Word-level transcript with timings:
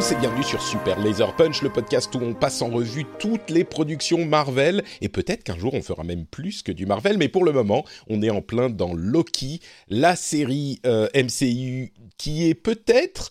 Et 0.00 0.14
bienvenue 0.14 0.42
sur 0.42 0.62
Super 0.62 0.98
Laser 0.98 1.36
Punch, 1.36 1.60
le 1.60 1.68
podcast 1.68 2.14
où 2.14 2.20
on 2.22 2.32
passe 2.32 2.62
en 2.62 2.70
revue 2.70 3.04
toutes 3.18 3.50
les 3.50 3.64
productions 3.64 4.24
Marvel, 4.24 4.82
et 5.02 5.10
peut-être 5.10 5.44
qu'un 5.44 5.58
jour 5.58 5.74
on 5.74 5.82
fera 5.82 6.04
même 6.04 6.24
plus 6.24 6.62
que 6.62 6.72
du 6.72 6.86
Marvel, 6.86 7.18
mais 7.18 7.28
pour 7.28 7.44
le 7.44 7.52
moment 7.52 7.84
on 8.08 8.22
est 8.22 8.30
en 8.30 8.40
plein 8.40 8.70
dans 8.70 8.94
Loki, 8.94 9.60
la 9.88 10.16
série 10.16 10.80
euh, 10.86 11.06
MCU 11.14 11.92
qui 12.16 12.48
est 12.48 12.54
peut-être 12.54 13.30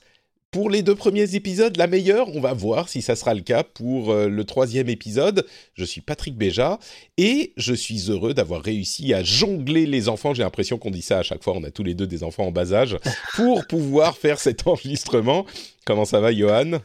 pour 0.51 0.69
les 0.69 0.81
deux 0.81 0.95
premiers 0.95 1.35
épisodes 1.35 1.77
la 1.77 1.87
meilleure. 1.87 2.27
On 2.35 2.41
va 2.41 2.53
voir 2.53 2.89
si 2.89 3.01
ça 3.01 3.15
sera 3.15 3.33
le 3.33 3.41
cas 3.41 3.63
pour 3.63 4.11
euh, 4.11 4.27
le 4.27 4.43
troisième 4.43 4.89
épisode. 4.89 5.45
Je 5.75 5.85
suis 5.85 6.01
Patrick 6.01 6.35
Béja 6.35 6.79
et 7.17 7.53
je 7.57 7.73
suis 7.73 8.09
heureux 8.09 8.33
d'avoir 8.33 8.61
réussi 8.61 9.13
à 9.13 9.23
jongler 9.23 9.85
les 9.85 10.09
enfants. 10.09 10.33
J'ai 10.33 10.43
l'impression 10.43 10.77
qu'on 10.77 10.91
dit 10.91 11.01
ça 11.01 11.19
à 11.19 11.23
chaque 11.23 11.43
fois. 11.43 11.53
On 11.55 11.63
a 11.63 11.71
tous 11.71 11.83
les 11.83 11.93
deux 11.93 12.07
des 12.07 12.23
enfants 12.23 12.47
en 12.47 12.51
bas 12.51 12.73
âge 12.73 12.97
pour 13.35 13.65
pouvoir 13.67 14.17
faire 14.17 14.39
cet 14.39 14.65
enregistrement. 14.67 15.45
Comment 15.85 16.05
ça 16.05 16.19
va, 16.19 16.33
Johan? 16.33 16.79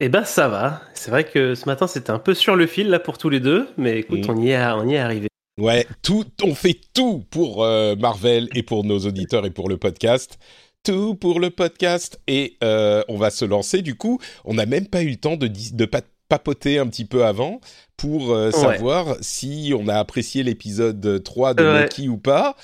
Eh 0.00 0.08
ben 0.10 0.24
ça 0.24 0.48
va. 0.48 0.82
C'est 0.92 1.10
vrai 1.10 1.24
que 1.24 1.54
ce 1.54 1.64
matin 1.66 1.86
c'était 1.86 2.10
un 2.10 2.18
peu 2.18 2.34
sur 2.34 2.54
le 2.56 2.66
fil 2.66 2.88
là 2.88 2.98
pour 2.98 3.16
tous 3.16 3.30
les 3.30 3.40
deux, 3.40 3.68
mais 3.78 4.00
écoute, 4.00 4.26
Mm. 4.26 4.30
on 4.30 4.42
y 4.42 4.50
est, 4.50 4.66
on 4.66 4.88
y 4.88 4.94
est 4.94 4.98
arrivé. 4.98 5.28
Ouais, 5.58 5.86
tout, 6.02 6.26
on 6.42 6.54
fait 6.54 6.78
tout 6.92 7.24
pour 7.30 7.64
euh, 7.64 7.96
Marvel 7.96 8.50
et 8.54 8.62
pour 8.62 8.84
nos 8.84 8.98
auditeurs 8.98 9.46
et 9.46 9.50
pour 9.50 9.70
le 9.70 9.78
podcast. 9.78 10.38
Tout 10.86 11.14
pour 11.16 11.40
le 11.40 11.50
podcast. 11.50 12.20
Et 12.26 12.56
euh, 12.62 13.02
on 13.08 13.16
va 13.18 13.30
se 13.30 13.44
lancer. 13.44 13.82
Du 13.82 13.96
coup, 13.96 14.20
on 14.44 14.54
n'a 14.54 14.66
même 14.66 14.86
pas 14.86 15.02
eu 15.02 15.10
le 15.10 15.16
temps 15.16 15.36
de, 15.36 15.48
de 15.48 15.84
pa- 15.84 16.02
papoter 16.28 16.78
un 16.78 16.86
petit 16.86 17.04
peu 17.04 17.24
avant 17.24 17.60
pour 17.96 18.32
euh, 18.32 18.46
Ouais. 18.46 18.52
savoir 18.52 19.16
si 19.20 19.72
on 19.78 19.88
a 19.88 19.94
apprécié 19.96 20.42
l'épisode 20.42 21.22
3 21.22 21.54
de 21.54 21.62
Ouais. 21.64 21.82
Loki 21.82 22.08
ou 22.08 22.18
pas. 22.18 22.56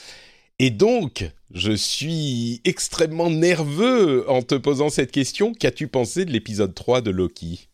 Et 0.58 0.70
donc, 0.70 1.28
je 1.52 1.72
suis 1.72 2.60
extrêmement 2.64 3.30
nerveux 3.30 4.24
en 4.30 4.42
te 4.42 4.54
posant 4.54 4.88
cette 4.90 5.10
question. 5.10 5.52
Qu'as-tu 5.54 5.88
pensé 5.88 6.24
de 6.24 6.30
l'épisode 6.30 6.74
3 6.74 7.00
de 7.00 7.10
Loki? 7.10 7.68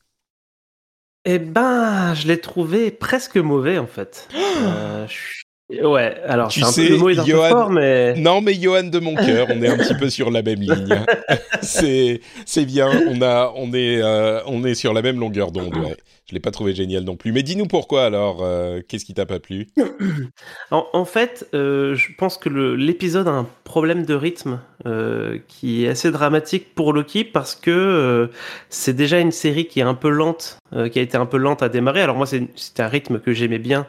Eh 1.26 1.38
ben, 1.38 2.14
je 2.14 2.26
l'ai 2.26 2.41
trouvé 2.41 2.91
presque 2.91 3.36
mauvais 3.36 3.76
en 3.78 3.86
fait. 3.86 4.28
Euh, 4.62 5.06
je 5.06 5.12
suis- 5.12 5.42
Ouais, 5.70 6.16
alors 6.24 6.48
Tu 6.48 6.61
c'est 6.61 6.66
un 6.66 6.70
sais, 6.72 6.86
peu, 6.86 6.92
le 6.94 6.98
mot 6.98 7.08
est 7.11 7.19
un 7.19 7.24
Johan- 7.27 7.42
peu 7.50 7.55
fort, 7.55 7.70
mais 7.70 8.14
Non, 8.16 8.41
mais 8.41 8.55
Johan 8.55 8.84
de 8.84 8.98
mon 9.00 9.14
cœur, 9.14 9.48
on 9.50 9.62
est 9.62 9.69
un 9.69 9.77
petit 9.77 9.94
peu 9.94 10.08
sur 10.08 10.30
la 10.30 10.41
même 10.42 10.60
ligne. 10.60 11.05
c'est 11.62 12.20
c'est 12.47 12.64
bien, 12.64 12.88
on 13.08 13.20
a 13.20 13.52
on 13.55 13.72
est 13.75 14.00
euh, 14.02 14.41
on 14.47 14.64
est 14.64 14.75
sur 14.75 14.94
la 14.94 15.02
même 15.02 15.20
longueur 15.20 15.52
d'onde. 15.52 15.77
Ouais. 15.77 15.94
Je 16.27 16.34
l'ai 16.34 16.41
pas 16.41 16.50
trouvé 16.50 16.75
génial 16.75 17.05
non 17.05 17.16
plus. 17.16 17.33
Mais 17.33 17.42
dis-nous 17.42 17.66
pourquoi 17.66 18.05
alors 18.05 18.38
euh, 18.42 18.80
Qu'est-ce 18.86 19.05
qui 19.05 19.12
t'a 19.14 19.27
pas 19.27 19.41
plu? 19.41 19.66
En, 20.70 20.87
en 20.93 21.04
fait, 21.04 21.47
euh, 21.54 21.94
je 21.94 22.09
pense 22.16 22.37
que 22.38 22.48
le- 22.50 22.75
l'épisode 22.76 23.28
a 23.28 23.32
un 23.32 23.47
problème 23.64 24.04
de 24.04 24.14
rythme 24.14 24.60
euh, 24.87 25.38
qui 25.48 25.84
est 25.84 25.88
assez 25.88 26.10
dramatique 26.10 26.75
pour 26.75 26.93
Loki 26.93 27.25
parce 27.25 27.54
que 27.54 27.70
euh, 27.70 28.26
c'est 28.69 28.94
déjà 28.94 29.19
une 29.20 29.32
série 29.32 29.66
qui 29.66 29.81
est 29.81 29.84
un 29.84 29.94
peu 29.94 30.10
lente, 30.10 30.59
euh, 30.75 30.88
qui 30.88 30.98
a 30.98 31.03
été 31.03 31.16
un 31.16 31.25
peu 31.26 31.38
lente 31.38 31.62
à 31.62 31.69
démarrer. 31.70 32.03
Alors 32.03 32.16
moi, 32.16 32.26
c'est- 32.26 32.48
c'était 32.56 32.82
un 32.82 32.88
rythme 32.88 33.19
que 33.20 33.32
j'aimais 33.32 33.59
bien 33.59 33.87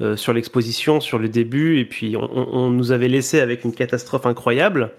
euh, 0.00 0.16
sur 0.16 0.32
l'exposition, 0.32 1.00
sur 1.00 1.18
le 1.18 1.28
début, 1.28 1.78
et 1.78 1.84
puis 1.84 2.16
on, 2.16 2.70
nous 2.70 2.90
avait 2.90 3.08
laissé 3.08 3.38
avec 3.40 3.64
une 3.64 3.74
catastrophe 3.74 4.24
incroyable. 4.24 4.92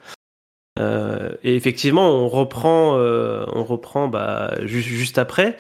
Euh, 0.80 1.32
et 1.44 1.56
effectivement, 1.56 2.08
on 2.12 2.28
reprend, 2.28 2.98
euh, 2.98 3.44
on 3.52 3.64
reprend 3.64 4.08
bah, 4.08 4.54
ju- 4.64 4.82
juste 4.82 5.18
après. 5.18 5.58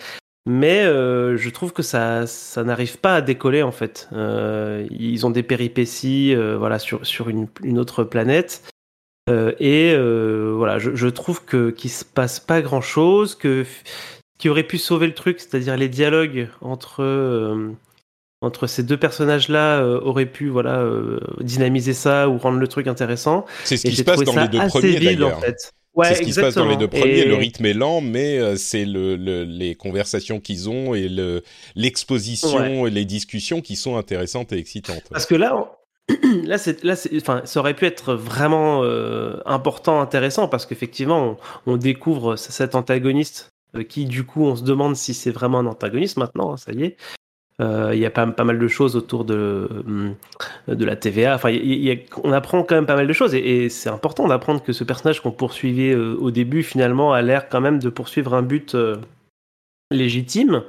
Mais 0.47 0.83
je 0.83 1.49
trouve 1.49 1.71
que 1.71 1.83
ça, 1.83 2.25
ça 2.25 2.63
n'arrive 2.63 2.97
pas 2.97 3.15
à 3.15 3.21
décoller 3.21 3.61
en 3.61 3.71
fait. 3.71 4.09
Ils 4.11 5.25
ont 5.25 5.29
des 5.29 5.43
péripéties, 5.43 6.33
voilà, 6.35 6.79
sur 6.79 7.05
sur 7.05 7.29
une, 7.29 7.47
autre 7.77 8.03
planète. 8.03 8.67
Et 9.27 9.95
voilà, 9.95 10.79
je, 10.79 10.95
je 10.95 11.07
trouve 11.07 11.45
que 11.45 11.69
qu'il 11.69 11.91
se 11.91 12.03
passe 12.03 12.39
pas 12.39 12.63
grand 12.63 12.81
chose, 12.81 13.35
que 13.35 13.65
qui 14.39 14.49
aurait 14.49 14.63
pu 14.63 14.79
sauver 14.79 15.05
le 15.05 15.13
truc, 15.13 15.39
c'est-à-dire 15.39 15.77
les 15.77 15.89
dialogues 15.89 16.49
entre 16.61 17.03
entre 18.41 18.67
ces 18.67 18.83
deux 18.83 18.97
personnages-là 18.97 19.79
euh, 19.81 19.99
auraient 20.01 20.25
pu 20.25 20.49
voilà 20.49 20.79
euh, 20.79 21.19
dynamiser 21.41 21.93
ça 21.93 22.27
ou 22.29 22.37
rendre 22.37 22.59
le 22.59 22.67
truc 22.67 22.87
intéressant. 22.87 23.45
C'est 23.63 23.77
ce 23.77 23.83
qui 23.87 23.95
se 23.95 24.03
passe 24.03 24.21
dans 24.21 24.35
les 24.39 24.47
deux 24.47 24.59
premiers 24.67 24.97
en 24.97 24.99
d'ailleurs. 24.99 25.39
fait. 25.41 25.71
Ouais, 25.93 26.07
c'est 26.07 26.15
ce 26.15 26.21
qui 26.21 26.31
se 26.33 26.39
passe 26.39 26.55
dans 26.55 26.69
les 26.69 26.77
deux 26.77 26.87
premiers. 26.87 27.19
Et- 27.19 27.25
Le 27.25 27.35
rythme 27.35 27.65
est 27.65 27.73
lent, 27.73 27.99
mais 28.01 28.39
euh, 28.39 28.55
c'est 28.55 28.85
le, 28.85 29.15
le- 29.17 29.43
les 29.43 29.75
conversations 29.75 30.39
qu'ils 30.39 30.69
ont 30.69 30.95
et 30.95 31.09
le 31.09 31.43
l'exposition 31.75 32.87
et 32.87 32.89
les 32.89 33.05
discussions 33.05 33.61
qui 33.61 33.75
sont 33.75 33.97
intéressantes 33.97 34.53
et 34.53 34.57
excitantes. 34.57 35.03
Parce 35.11 35.25
que 35.25 35.35
là, 35.35 35.55
on- 35.57 35.67
là, 36.45 36.57
c'est, 36.57 36.83
là, 36.83 36.95
c'est, 36.95 37.15
enfin, 37.17 37.41
ça 37.45 37.59
aurait 37.59 37.73
pu 37.75 37.85
être 37.85 38.13
vraiment 38.15 38.83
euh, 38.83 39.37
important, 39.45 40.01
intéressant, 40.01 40.47
parce 40.47 40.65
qu'effectivement, 40.65 41.37
on, 41.65 41.73
on 41.73 41.77
découvre 41.77 42.35
cet 42.37 42.73
antagoniste 42.75 43.49
euh, 43.75 43.83
qui, 43.83 44.05
du 44.05 44.23
coup, 44.23 44.45
on 44.45 44.55
se 44.55 44.63
demande 44.63 44.95
si 44.95 45.13
c'est 45.13 45.31
vraiment 45.31 45.59
un 45.59 45.65
antagoniste 45.67 46.17
maintenant. 46.17 46.53
hein, 46.53 46.57
ça 46.57 46.71
y 46.71 46.83
est. 46.83 46.97
Euh, 47.61 47.91
Il 47.93 47.99
y 47.99 48.05
a 48.05 48.09
pas, 48.09 48.25
pas 48.27 48.43
mal 48.43 48.57
de 48.59 48.67
choses 48.67 48.95
autour 48.95 49.23
de, 49.23 49.69
hum, 49.87 50.15
de 50.67 50.85
la 50.85 50.95
TVA. 50.95 51.35
Enfin, 51.35 51.51
y 51.51 51.57
y 51.57 51.91
a- 51.91 51.95
on 52.23 52.31
apprend 52.31 52.63
quand 52.63 52.75
même 52.75 52.85
pas 52.87 52.95
mal 52.95 53.07
de 53.07 53.13
choses, 53.13 53.35
et, 53.35 53.63
et 53.65 53.69
c'est 53.69 53.89
important 53.89 54.27
d'apprendre 54.27 54.63
que 54.63 54.73
ce 54.73 54.83
personnage 54.83 55.21
qu'on 55.21 55.31
poursuivait 55.31 55.93
euh, 55.93 56.15
au 56.19 56.31
début, 56.31 56.63
finalement, 56.63 57.13
a 57.13 57.21
l'air 57.21 57.49
quand 57.49 57.61
même 57.61 57.79
de 57.79 57.89
poursuivre 57.89 58.33
un 58.33 58.41
but 58.41 58.73
euh, 58.75 58.95
légitime. 59.91 60.63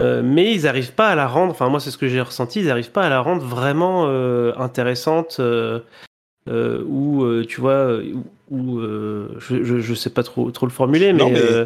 Euh, 0.00 0.22
mais 0.22 0.52
ils 0.52 0.62
n'arrivent 0.64 0.92
pas 0.92 1.08
à 1.08 1.14
la 1.14 1.26
rendre, 1.26 1.52
enfin 1.52 1.70
moi 1.70 1.80
c'est 1.80 1.90
ce 1.90 1.96
que 1.96 2.06
j'ai 2.06 2.20
ressenti, 2.20 2.60
ils 2.60 2.66
n'arrivent 2.66 2.90
pas 2.90 3.04
à 3.04 3.08
la 3.08 3.20
rendre 3.20 3.42
vraiment 3.42 4.04
euh, 4.08 4.52
intéressante 4.58 5.38
euh, 5.40 5.80
euh, 6.50 6.82
ou 6.86 7.24
euh, 7.24 7.46
tu 7.48 7.62
vois, 7.62 7.72
euh, 7.72 8.12
ou 8.50 8.78
euh, 8.78 9.28
je, 9.38 9.64
je, 9.64 9.78
je 9.80 9.94
sais 9.94 10.10
pas 10.10 10.22
trop, 10.22 10.50
trop 10.50 10.66
le 10.66 10.70
formuler, 10.72 11.14
mais, 11.14 11.22
euh, 11.40 11.64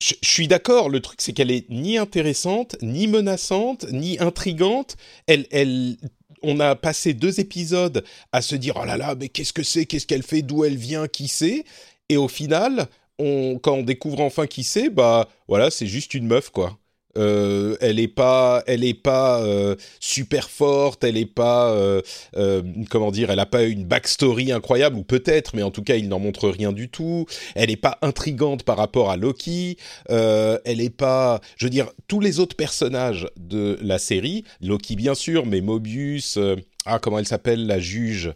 Je, 0.00 0.14
suis 0.22 0.48
d'accord. 0.48 0.88
Le 0.88 1.00
truc, 1.00 1.20
c'est 1.20 1.32
qu'elle 1.32 1.50
est 1.50 1.68
ni 1.68 1.98
intéressante, 1.98 2.76
ni 2.82 3.06
menaçante, 3.06 3.86
ni 3.92 4.18
intrigante. 4.18 4.96
Elle, 5.26 5.46
elle, 5.50 5.96
on 6.42 6.58
a 6.60 6.74
passé 6.74 7.14
deux 7.14 7.38
épisodes 7.38 8.04
à 8.32 8.42
se 8.42 8.56
dire 8.56 8.78
oh 8.80 8.84
là 8.84 8.96
là, 8.96 9.14
mais 9.14 9.28
qu'est-ce 9.28 9.52
que 9.52 9.62
c'est, 9.62 9.86
qu'est-ce 9.86 10.06
qu'elle 10.06 10.22
fait, 10.22 10.42
d'où 10.42 10.64
elle 10.64 10.76
vient, 10.76 11.06
qui 11.06 11.28
c'est? 11.28 11.64
Et 12.08 12.16
au 12.16 12.28
final, 12.28 12.86
on, 13.18 13.58
quand 13.62 13.74
on 13.74 13.82
découvre 13.82 14.20
enfin 14.20 14.46
qui 14.46 14.64
c'est, 14.64 14.88
bah 14.88 15.28
voilà, 15.48 15.70
c'est 15.70 15.86
juste 15.86 16.14
une 16.14 16.26
meuf 16.26 16.50
quoi. 16.50 16.79
Euh, 17.18 17.76
elle 17.80 17.98
est 17.98 18.08
pas, 18.08 18.62
elle 18.66 18.84
est 18.84 18.94
pas 18.94 19.42
euh, 19.42 19.74
super 19.98 20.48
forte, 20.48 21.02
elle 21.04 21.16
est 21.16 21.26
pas, 21.26 21.72
euh, 21.72 22.02
comment 22.88 23.10
dire, 23.10 23.30
elle 23.30 23.40
a 23.40 23.46
pas 23.46 23.64
une 23.64 23.84
backstory 23.84 24.52
incroyable 24.52 24.96
ou 24.96 25.02
peut-être, 25.02 25.54
mais 25.54 25.62
en 25.62 25.70
tout 25.70 25.82
cas 25.82 25.96
il 25.96 26.08
n'en 26.08 26.18
montre 26.18 26.48
rien 26.48 26.72
du 26.72 26.88
tout. 26.88 27.26
Elle 27.54 27.70
est 27.70 27.76
pas 27.76 27.98
intrigante 28.02 28.62
par 28.62 28.76
rapport 28.76 29.10
à 29.10 29.16
Loki. 29.16 29.76
Elle 30.08 30.80
est 30.80 30.94
pas, 30.94 31.40
je 31.56 31.66
veux 31.66 31.70
dire, 31.70 31.90
tous 32.08 32.20
les 32.20 32.40
autres 32.40 32.56
personnages 32.56 33.28
de 33.36 33.78
la 33.82 33.98
série, 33.98 34.44
Loki 34.60 34.96
bien 34.96 35.14
sûr, 35.14 35.46
mais 35.46 35.60
Mobius, 35.60 36.38
ah 36.86 36.98
comment 36.98 37.18
elle 37.18 37.26
s'appelle 37.26 37.66
la 37.66 37.78
juge. 37.78 38.32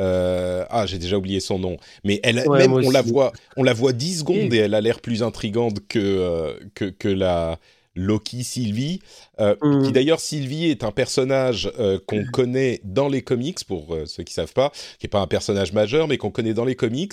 Euh, 0.00 0.64
ah, 0.70 0.86
j'ai 0.86 0.98
déjà 0.98 1.16
oublié 1.16 1.40
son 1.40 1.58
nom. 1.58 1.76
Mais 2.04 2.20
elle, 2.22 2.42
Ouais, 2.46 2.58
même 2.58 2.72
on 2.72 2.90
la 2.90 3.02
voit, 3.02 3.32
on 3.56 3.62
la 3.62 3.72
voit 3.72 3.92
10 3.92 4.20
secondes 4.20 4.54
et 4.54 4.58
elle 4.58 4.74
a 4.74 4.80
l'air 4.80 5.00
plus 5.00 5.22
intrigante 5.22 5.86
que 5.88 5.98
euh, 5.98 6.54
que, 6.74 6.84
que 6.84 7.08
la 7.08 7.58
Loki 7.98 8.44
Sylvie, 8.44 9.00
euh, 9.40 9.56
mm. 9.60 9.84
qui 9.84 9.92
d'ailleurs 9.92 10.20
Sylvie 10.20 10.70
est 10.70 10.84
un 10.84 10.92
personnage 10.92 11.70
euh, 11.78 11.98
qu'on 12.06 12.24
connaît 12.24 12.80
dans 12.84 13.08
les 13.08 13.22
comics 13.22 13.64
pour 13.64 13.96
ceux 14.06 14.22
qui 14.22 14.32
savent 14.32 14.52
pas, 14.52 14.72
qui 14.98 15.06
est 15.06 15.10
pas 15.10 15.20
un 15.20 15.26
personnage 15.26 15.72
majeur 15.72 16.08
mais 16.08 16.16
qu'on 16.16 16.30
connaît 16.30 16.54
dans 16.54 16.64
les 16.64 16.76
comics 16.76 17.12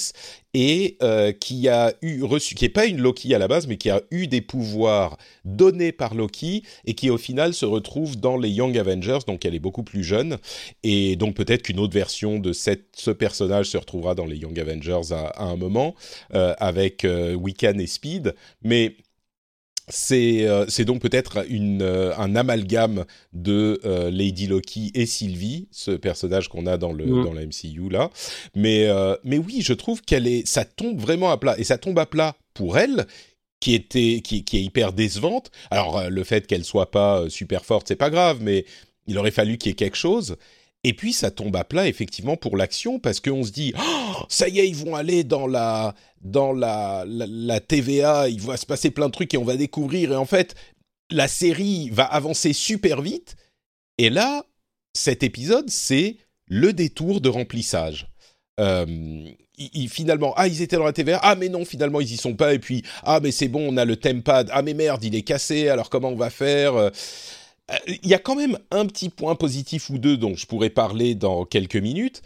et 0.53 0.97
qui 1.41 1.67
a 1.67 1.93
eu 2.01 2.23
reçu, 2.23 2.55
qui 2.55 2.63
est 2.63 2.69
pas 2.69 2.85
une 2.85 2.99
Loki 2.99 3.33
à 3.35 3.39
la 3.39 3.47
base 3.47 3.67
mais 3.67 3.77
qui 3.77 3.89
a 3.89 4.01
eu 4.11 4.27
des 4.27 4.41
pouvoirs 4.41 5.17
donnés 5.43 5.91
par 5.91 6.13
Loki 6.13 6.63
et 6.85 6.93
qui 6.93 7.09
au 7.09 7.17
final 7.17 7.53
se 7.53 7.65
retrouve 7.65 8.17
dans 8.17 8.37
les 8.37 8.49
Young 8.49 8.77
Avengers, 8.77 9.19
donc 9.27 9.43
elle 9.45 9.55
est 9.55 9.59
beaucoup 9.59 9.83
plus 9.83 10.03
jeune. 10.03 10.37
Et 10.83 11.17
donc 11.17 11.35
peut-être 11.35 11.63
qu'une 11.63 11.79
autre 11.79 11.93
version 11.93 12.39
de 12.39 12.53
cette, 12.53 12.85
ce 12.95 13.11
personnage 13.11 13.65
se 13.65 13.77
retrouvera 13.77 14.15
dans 14.15 14.25
les 14.25 14.37
Young 14.37 14.57
Avengers 14.57 15.11
à, 15.11 15.27
à 15.27 15.43
un 15.43 15.57
moment 15.57 15.95
avec 16.31 17.05
Wiccan 17.05 17.77
et 17.79 17.87
Speed, 17.87 18.33
mais 18.63 18.95
euh, 20.11 20.65
c'est 20.67 20.85
donc 20.85 21.01
peut-être 21.01 21.45
euh, 21.49 22.13
un 22.17 22.35
amalgame 22.35 23.05
de 23.33 23.79
euh, 23.85 24.09
Lady 24.09 24.47
Loki 24.47 24.91
et 24.95 25.05
Sylvie, 25.05 25.67
ce 25.71 25.91
personnage 25.91 26.49
qu'on 26.49 26.65
a 26.65 26.77
dans 26.77 26.91
le 26.91 27.05
mm. 27.05 27.23
dans 27.23 27.33
la 27.33 27.45
MCU 27.45 27.89
là. 27.89 28.09
Mais 28.55 28.87
mais 29.23 29.37
oui, 29.37 29.61
je 29.61 29.73
trouve 29.73 30.01
qu'elle 30.01 30.27
est 30.27 30.47
ça 30.47 30.65
tombe 30.65 30.99
vraiment 30.99 31.31
à 31.31 31.37
plat 31.37 31.57
et 31.59 31.63
ça 31.63 31.77
tombe 31.77 31.99
à 31.99 32.05
plat 32.05 32.35
pour 32.53 32.77
elle 32.77 33.05
qui 33.59 33.73
était 33.73 34.21
qui, 34.23 34.43
qui 34.43 34.57
est 34.57 34.63
hyper 34.63 34.93
décevante. 34.93 35.51
Alors 35.69 36.09
le 36.09 36.23
fait 36.23 36.47
qu'elle 36.47 36.65
soit 36.65 36.91
pas 36.91 37.29
super 37.29 37.65
forte, 37.65 37.87
c'est 37.87 37.95
pas 37.95 38.09
grave, 38.09 38.39
mais 38.41 38.65
il 39.07 39.17
aurait 39.17 39.31
fallu 39.31 39.57
qu'il 39.57 39.69
y 39.69 39.73
ait 39.73 39.75
quelque 39.75 39.97
chose. 39.97 40.35
Et 40.83 40.93
puis 40.93 41.13
ça 41.13 41.31
tombe 41.31 41.55
à 41.55 41.63
plat 41.63 41.87
effectivement 41.87 42.37
pour 42.37 42.57
l'action 42.57 42.99
parce 42.99 43.19
qu'on 43.19 43.43
se 43.43 43.51
dit 43.51 43.73
oh, 43.77 44.23
ça 44.29 44.47
y 44.47 44.59
est 44.59 44.67
ils 44.67 44.75
vont 44.75 44.95
aller 44.95 45.23
dans 45.23 45.47
la 45.47 45.95
dans 46.25 46.53
la, 46.53 47.05
la, 47.07 47.59
TVA 47.59 48.27
il 48.27 48.41
va 48.41 48.57
se 48.57 48.65
passer 48.65 48.91
plein 48.91 49.07
de 49.07 49.11
trucs 49.11 49.33
et 49.33 49.37
on 49.37 49.43
va 49.43 49.57
découvrir. 49.57 50.11
Et 50.11 50.15
en 50.15 50.25
fait 50.25 50.55
la 51.09 51.27
série 51.27 51.89
va 51.91 52.03
avancer 52.03 52.51
super 52.53 53.01
vite. 53.01 53.35
Et 53.97 54.09
là 54.09 54.43
cet 54.93 55.23
épisode 55.23 55.69
c'est 55.69 56.17
le 56.47 56.73
détour 56.73 57.21
de 57.21 57.29
remplissage. 57.29 58.07
Euh, 58.59 58.85
finalement, 59.89 60.33
ah, 60.37 60.47
ils 60.47 60.61
étaient 60.61 60.75
dans 60.75 60.85
la 60.85 60.93
TVA, 60.93 61.19
ah, 61.23 61.35
mais 61.35 61.49
non, 61.49 61.65
finalement, 61.65 62.01
ils 62.01 62.11
y 62.11 62.17
sont 62.17 62.35
pas, 62.35 62.53
et 62.53 62.59
puis, 62.59 62.83
ah, 63.03 63.19
mais 63.21 63.31
c'est 63.31 63.47
bon, 63.47 63.67
on 63.69 63.77
a 63.77 63.85
le 63.85 63.95
tempad, 63.95 64.49
ah, 64.51 64.61
mais 64.61 64.73
merde, 64.73 65.03
il 65.03 65.15
est 65.15 65.23
cassé, 65.23 65.69
alors 65.69 65.89
comment 65.89 66.09
on 66.09 66.15
va 66.15 66.29
faire 66.29 66.75
euh, 66.75 66.89
il 67.87 68.07
y 68.07 68.13
a 68.13 68.19
quand 68.19 68.35
même 68.35 68.59
un 68.71 68.85
petit 68.85 69.09
point 69.09 69.35
positif 69.35 69.89
ou 69.89 69.97
deux 69.97 70.17
dont 70.17 70.35
je 70.35 70.45
pourrais 70.45 70.69
parler 70.69 71.15
dans 71.15 71.45
quelques 71.45 71.75
minutes, 71.75 72.21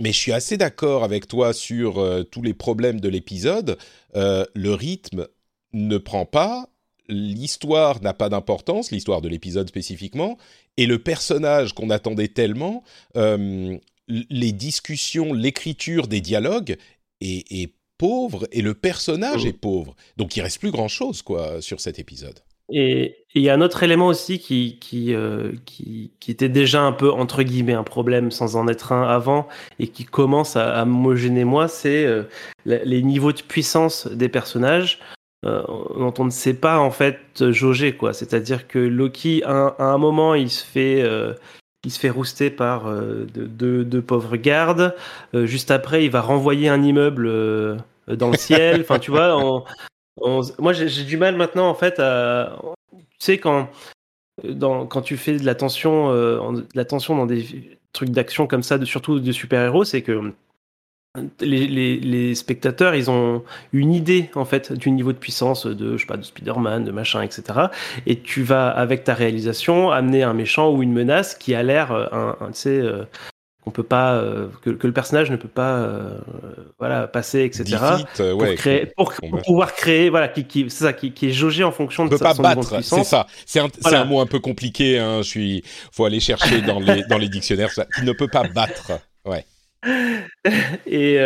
mais 0.00 0.12
je 0.12 0.18
suis 0.18 0.32
assez 0.32 0.56
d'accord 0.56 1.04
avec 1.04 1.28
toi 1.28 1.52
sur 1.52 1.98
euh, 1.98 2.22
tous 2.22 2.42
les 2.42 2.54
problèmes 2.54 3.00
de 3.00 3.08
l'épisode. 3.08 3.78
Euh, 4.16 4.44
le 4.54 4.72
rythme 4.72 5.28
ne 5.72 5.98
prend 5.98 6.24
pas, 6.24 6.68
l'histoire 7.08 8.02
n'a 8.02 8.14
pas 8.14 8.28
d'importance, 8.28 8.90
l'histoire 8.90 9.20
de 9.20 9.28
l'épisode 9.28 9.68
spécifiquement, 9.68 10.38
et 10.76 10.86
le 10.86 10.98
personnage 10.98 11.74
qu'on 11.74 11.90
attendait 11.90 12.28
tellement, 12.28 12.82
euh, 13.16 13.76
les 14.08 14.52
discussions, 14.52 15.32
l'écriture 15.32 16.08
des 16.08 16.20
dialogues 16.20 16.76
est, 17.20 17.72
pauvre 17.98 18.48
et 18.50 18.62
le 18.62 18.72
personnage 18.72 19.44
mmh. 19.44 19.48
est 19.48 19.52
pauvre. 19.52 19.94
Donc 20.16 20.34
il 20.34 20.40
reste 20.40 20.58
plus 20.58 20.70
grand 20.70 20.88
chose 20.88 21.20
quoi 21.20 21.60
sur 21.60 21.80
cet 21.80 21.98
épisode. 21.98 22.40
Et 22.72 23.24
il 23.34 23.42
y 23.42 23.50
a 23.50 23.54
un 23.54 23.60
autre 23.60 23.82
élément 23.82 24.06
aussi 24.06 24.38
qui, 24.38 24.78
qui, 24.80 25.14
euh, 25.14 25.52
qui, 25.64 26.12
qui, 26.20 26.30
était 26.30 26.48
déjà 26.48 26.82
un 26.82 26.92
peu, 26.92 27.10
entre 27.10 27.42
guillemets, 27.42 27.74
un 27.74 27.84
problème 27.84 28.30
sans 28.30 28.56
en 28.56 28.68
être 28.68 28.92
un 28.92 29.02
avant 29.02 29.48
et 29.78 29.88
qui 29.88 30.04
commence 30.04 30.56
à, 30.56 30.80
à 30.80 30.84
me 30.84 31.14
gêner 31.16 31.44
moi, 31.44 31.68
c'est 31.68 32.04
euh, 32.04 32.24
les 32.64 33.02
niveaux 33.02 33.32
de 33.32 33.42
puissance 33.42 34.06
des 34.06 34.28
personnages 34.28 35.00
euh, 35.46 35.62
dont 35.96 36.12
on 36.18 36.26
ne 36.26 36.30
sait 36.30 36.52
pas 36.52 36.78
en 36.78 36.90
fait 36.90 37.50
jauger. 37.50 37.96
quoi. 37.96 38.12
C'est-à-dire 38.12 38.68
que 38.68 38.78
Loki, 38.78 39.42
à, 39.44 39.74
un 39.78 39.98
moment, 39.98 40.34
il 40.34 40.50
se 40.50 40.64
fait... 40.64 41.02
Euh, 41.02 41.34
il 41.82 41.90
se 41.90 41.98
fait 41.98 42.10
rouster 42.10 42.50
par 42.50 42.88
euh, 42.88 43.24
deux 43.34 43.86
de, 43.86 44.00
pauvres 44.00 44.36
gardes. 44.36 44.94
juste 45.32 45.70
après, 45.70 46.04
il 46.04 46.10
va 46.10 46.20
renvoyer 46.20 46.68
un 46.68 46.82
immeuble 46.82 47.26
dans 48.06 48.30
le 48.30 48.36
ciel. 48.36 48.82
Enfin, 48.82 48.98
tu 48.98 49.10
vois, 49.10 49.34
on, 49.42 49.64
moi, 50.18 50.72
j'ai 50.72 51.04
du 51.04 51.16
mal 51.16 51.36
maintenant, 51.36 51.68
en 51.68 51.74
fait, 51.74 51.98
à. 51.98 52.58
Tu 52.92 53.26
sais, 53.26 53.38
quand, 53.38 53.68
dans, 54.44 54.86
quand 54.86 55.02
tu 55.02 55.16
fais 55.16 55.36
de 55.36 55.44
la 55.44 55.54
tension, 55.54 56.10
euh, 56.10 56.52
de 56.52 56.66
la 56.74 56.84
tension 56.84 57.16
dans 57.16 57.26
des 57.26 57.78
trucs 57.92 58.10
d'action 58.10 58.46
comme 58.46 58.62
ça, 58.62 58.78
de, 58.78 58.84
surtout 58.84 59.20
de 59.20 59.32
super-héros, 59.32 59.84
c'est 59.84 60.02
que 60.02 60.32
les, 61.40 61.66
les, 61.98 62.34
spectateurs, 62.34 62.94
ils 62.94 63.10
ont 63.10 63.42
une 63.72 63.92
idée 63.92 64.30
en 64.36 64.44
fait 64.44 64.72
du 64.72 64.92
niveau 64.92 65.12
de 65.12 65.18
puissance 65.18 65.66
de, 65.66 65.96
je 65.96 66.02
sais 66.02 66.06
pas, 66.06 66.16
de 66.16 66.22
Spider-Man, 66.22 66.84
de 66.84 66.92
machin, 66.92 67.22
etc. 67.22 67.66
Et 68.06 68.20
tu 68.20 68.42
vas 68.42 68.68
avec 68.68 69.02
ta 69.04 69.14
réalisation 69.14 69.90
amener 69.90 70.22
un 70.22 70.34
méchant 70.34 70.72
ou 70.72 70.82
une 70.82 70.92
menace 70.92 71.34
qui 71.34 71.54
a 71.54 71.62
l'air, 71.62 71.90
euh, 71.90 72.06
un, 72.12 72.52
euh, 72.66 73.04
qu'on 73.62 73.70
peut 73.70 73.82
pas 73.82 74.14
euh, 74.14 74.48
que, 74.62 74.70
que, 74.70 74.86
le 74.86 74.92
personnage 74.92 75.30
ne 75.30 75.36
peut 75.36 75.48
pas 75.48 75.76
euh, 75.78 76.18
voilà 76.78 77.06
passer 77.06 77.42
etc 77.42 77.78
euh, 78.20 78.32
pour, 78.34 78.54
créer, 78.54 78.86
pour, 78.96 79.12
pouvoir 79.44 79.74
créer 79.74 80.08
voilà 80.08 80.28
qui, 80.28 80.44
qui 80.44 80.70
c'est 80.70 80.84
ça 80.84 80.92
qui, 80.92 81.12
qui, 81.12 81.28
est 81.28 81.32
jaugé 81.32 81.62
en 81.62 81.72
fonction 81.72 82.04
de 82.06 82.10
peut 82.10 82.18
pas 82.18 82.34
battre 82.34 82.82
c'est 82.82 83.04
ça. 83.04 83.26
C'est 83.44 83.60
un, 83.60 83.68
un, 83.84 84.04
mot 84.04 84.20
un 84.20 84.26
peu 84.26 84.38
compliqué 84.38 84.98
hein. 84.98 85.18
Je 85.18 85.28
suis 85.28 85.64
faut 85.92 86.06
aller 86.06 86.20
chercher 86.20 86.62
dans 86.62 86.80
les 86.80 87.02
dans 87.08 87.18
les 87.18 87.28
dictionnaires 87.28 87.72
ça, 87.72 87.86
qui 87.94 88.04
ne 88.04 88.12
peut 88.12 88.28
pas 88.28 88.44
battre 88.44 88.92
ouais. 89.26 89.44
Et 90.86 91.16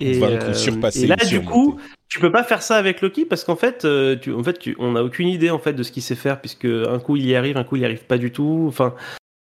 et, 0.00 0.16
et, 0.20 1.06
là 1.06 1.16
du 1.16 1.42
coup 1.42 1.80
tu 2.08 2.20
peux 2.20 2.32
pas 2.32 2.44
faire 2.44 2.62
ça 2.62 2.76
avec 2.76 3.02
Loki 3.02 3.26
parce 3.26 3.44
qu'en 3.44 3.56
fait, 3.56 3.86
tu, 4.20 4.32
en 4.32 4.42
fait, 4.42 4.58
tu, 4.58 4.74
on 4.78 4.92
n'a 4.92 5.02
aucune 5.02 5.28
idée 5.28 5.50
en 5.50 5.58
fait 5.58 5.74
de 5.74 5.82
ce 5.82 5.92
qu'il 5.92 6.02
sait 6.02 6.14
faire 6.14 6.40
puisque 6.40 6.64
un 6.64 6.98
coup 7.00 7.16
il 7.16 7.26
y 7.26 7.34
arrive, 7.34 7.58
un 7.58 7.64
coup 7.64 7.76
il 7.76 7.82
y 7.82 7.84
arrive 7.84 8.04
pas 8.04 8.16
du 8.16 8.30
tout. 8.30 8.64
Enfin, 8.68 8.94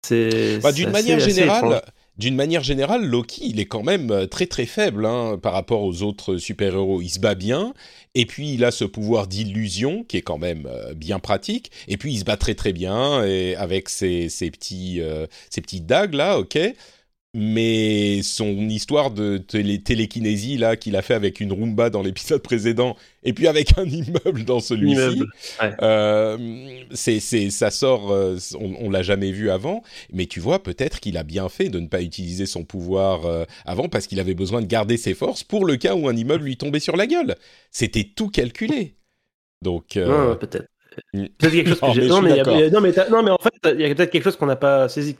c'est. 0.05 0.59
Bah, 0.61 0.71
d'une 0.71 0.91
manière 0.91 1.19
générale, 1.19 1.81
d'une 2.17 2.35
manière 2.35 2.63
générale, 2.63 3.05
Loki, 3.05 3.47
il 3.47 3.59
est 3.59 3.65
quand 3.65 3.83
même 3.83 4.11
euh, 4.11 4.25
très 4.25 4.47
très 4.47 4.65
faible 4.65 5.05
hein, 5.05 5.37
par 5.41 5.53
rapport 5.53 5.83
aux 5.83 6.01
autres 6.01 6.37
super-héros. 6.37 7.01
Il 7.01 7.09
se 7.09 7.19
bat 7.19 7.35
bien, 7.35 7.73
et 8.15 8.25
puis 8.25 8.53
il 8.53 8.65
a 8.65 8.71
ce 8.71 8.85
pouvoir 8.85 9.27
d'illusion 9.27 10.03
qui 10.03 10.17
est 10.17 10.21
quand 10.21 10.39
même 10.39 10.67
euh, 10.67 10.93
bien 10.95 11.19
pratique, 11.19 11.71
et 11.87 11.97
puis 11.97 12.13
il 12.13 12.19
se 12.19 12.25
bat 12.25 12.37
très 12.37 12.55
très 12.55 12.73
bien 12.73 13.23
et 13.23 13.55
avec 13.55 13.89
ses, 13.89 14.29
petits, 14.51 14.99
euh, 14.99 15.27
ses 15.49 15.61
petites 15.61 15.85
dagues 15.85 16.15
là, 16.15 16.39
ok 16.39 16.57
mais 17.39 18.23
son 18.23 18.67
histoire 18.67 19.11
de 19.11 19.37
télékinésie 19.37 20.57
là 20.57 20.75
qu'il 20.75 20.95
a 20.95 21.03
fait 21.03 21.13
avec 21.13 21.39
une 21.39 21.53
Roomba 21.53 21.91
dans 21.91 22.01
l'épisode 22.01 22.41
précédent 22.41 22.95
et 23.23 23.31
puis 23.31 23.47
avec 23.47 23.77
un 23.77 23.85
immeuble 23.85 24.43
dans 24.43 24.59
celui-ci, 24.59 25.21
euh, 25.83 26.37
c'est 26.93 27.19
ça 27.19 27.69
sort, 27.69 28.11
euh, 28.11 28.37
on, 28.59 28.89
l'a 28.89 29.03
jamais 29.03 29.31
vu 29.31 29.51
avant, 29.51 29.83
mais 30.11 30.25
tu 30.25 30.39
vois 30.39 30.63
peut-être 30.63 30.99
qu'il 30.99 31.15
a 31.15 31.21
bien 31.21 31.47
fait 31.47 31.69
de 31.69 31.79
ne 31.79 31.85
pas 31.85 32.01
utiliser 32.01 32.47
son 32.47 32.63
pouvoir 32.63 33.27
euh, 33.27 33.43
avant 33.65 33.87
parce 33.87 34.07
qu'il 34.07 34.19
avait 34.19 34.33
besoin 34.33 34.61
de 34.61 34.67
garder 34.67 34.97
ses 34.97 35.13
forces 35.13 35.43
pour 35.43 35.63
le 35.63 35.75
cas 35.75 35.93
où 35.93 36.07
un 36.07 36.15
immeuble 36.15 36.45
lui 36.45 36.57
tombait 36.57 36.79
sur 36.79 36.97
la 36.97 37.05
gueule. 37.05 37.35
C'était 37.69 38.05
tout 38.15 38.29
calculé. 38.29 38.95
Donc 39.61 39.89
peut-être. 39.93 40.65
Peut-être 41.13 41.51
quelque 41.51 41.69
chose 41.69 41.79
que 41.79 42.07
non, 42.07 42.23
mais, 42.23 42.69
non, 42.71 42.81
mais 42.81 42.93
non, 43.11 43.21
mais 43.21 43.29
en 43.29 43.37
fait, 43.37 43.75
il 43.75 43.81
y 43.81 43.85
a 43.85 43.93
peut-être 43.93 44.09
quelque 44.09 44.23
chose 44.23 44.37
qu'on 44.37 44.47
n'a 44.47 44.55
pas 44.55 44.89
saisi 44.89 45.15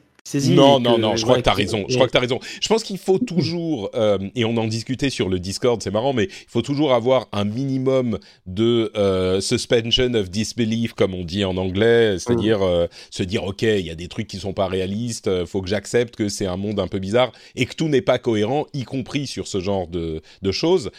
non, 0.49 0.79
non, 0.79 0.97
non, 0.97 1.15
je 1.15 1.23
crois 1.23 1.37
que 1.37 1.41
tu 1.41 1.49
as 1.49 1.53
raison. 1.53 1.85
Je 1.87 1.95
crois 1.95 2.07
que 2.07 2.11
tu 2.11 2.17
as 2.17 2.21
raison. 2.21 2.39
Je 2.61 2.67
pense 2.67 2.83
qu'il 2.83 2.97
faut 2.97 3.19
toujours, 3.19 3.89
euh, 3.95 4.17
et 4.35 4.45
on 4.45 4.57
en 4.57 4.67
discutait 4.67 5.09
sur 5.09 5.29
le 5.29 5.39
Discord, 5.39 5.81
c'est 5.81 5.91
marrant, 5.91 6.13
mais 6.13 6.25
il 6.25 6.49
faut 6.49 6.61
toujours 6.61 6.93
avoir 6.93 7.27
un 7.31 7.45
minimum 7.45 8.19
de 8.45 8.91
euh, 8.95 9.41
suspension 9.41 10.13
of 10.13 10.29
disbelief, 10.29 10.93
comme 10.93 11.13
on 11.13 11.23
dit 11.23 11.45
en 11.45 11.57
anglais, 11.57 12.17
c'est-à-dire 12.19 12.61
euh, 12.61 12.87
se 13.11 13.23
dire, 13.23 13.43
OK, 13.43 13.61
il 13.61 13.85
y 13.85 13.91
a 13.91 13.95
des 13.95 14.07
trucs 14.07 14.27
qui 14.27 14.37
sont 14.37 14.53
pas 14.53 14.67
réalistes, 14.67 15.45
faut 15.45 15.61
que 15.61 15.69
j'accepte 15.69 16.15
que 16.15 16.29
c'est 16.29 16.45
un 16.45 16.57
monde 16.57 16.79
un 16.79 16.87
peu 16.87 16.99
bizarre 16.99 17.31
et 17.55 17.65
que 17.65 17.75
tout 17.75 17.87
n'est 17.87 18.01
pas 18.01 18.19
cohérent, 18.19 18.65
y 18.73 18.83
compris 18.83 19.27
sur 19.27 19.47
ce 19.47 19.59
genre 19.59 19.87
de, 19.87 20.21
de 20.41 20.51
choses. 20.51 20.91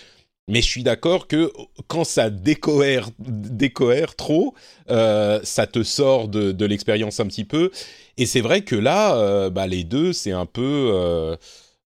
Mais 0.48 0.62
je 0.62 0.66
suis 0.66 0.82
d'accord 0.82 1.28
que 1.28 1.52
quand 1.86 2.04
ça 2.04 2.30
décoère, 2.30 3.10
décoère 3.18 4.16
trop, 4.16 4.54
euh, 4.90 5.40
ça 5.44 5.66
te 5.66 5.82
sort 5.82 6.28
de, 6.28 6.52
de 6.52 6.64
l'expérience 6.64 7.20
un 7.20 7.26
petit 7.26 7.44
peu. 7.44 7.70
Et 8.18 8.26
c'est 8.26 8.40
vrai 8.42 8.62
que 8.62 8.76
là, 8.76 9.16
euh, 9.16 9.50
bah, 9.50 9.66
les 9.66 9.84
deux, 9.84 10.12
c'est 10.12 10.32
un 10.32 10.46
peu... 10.46 10.90
Euh, 10.94 11.36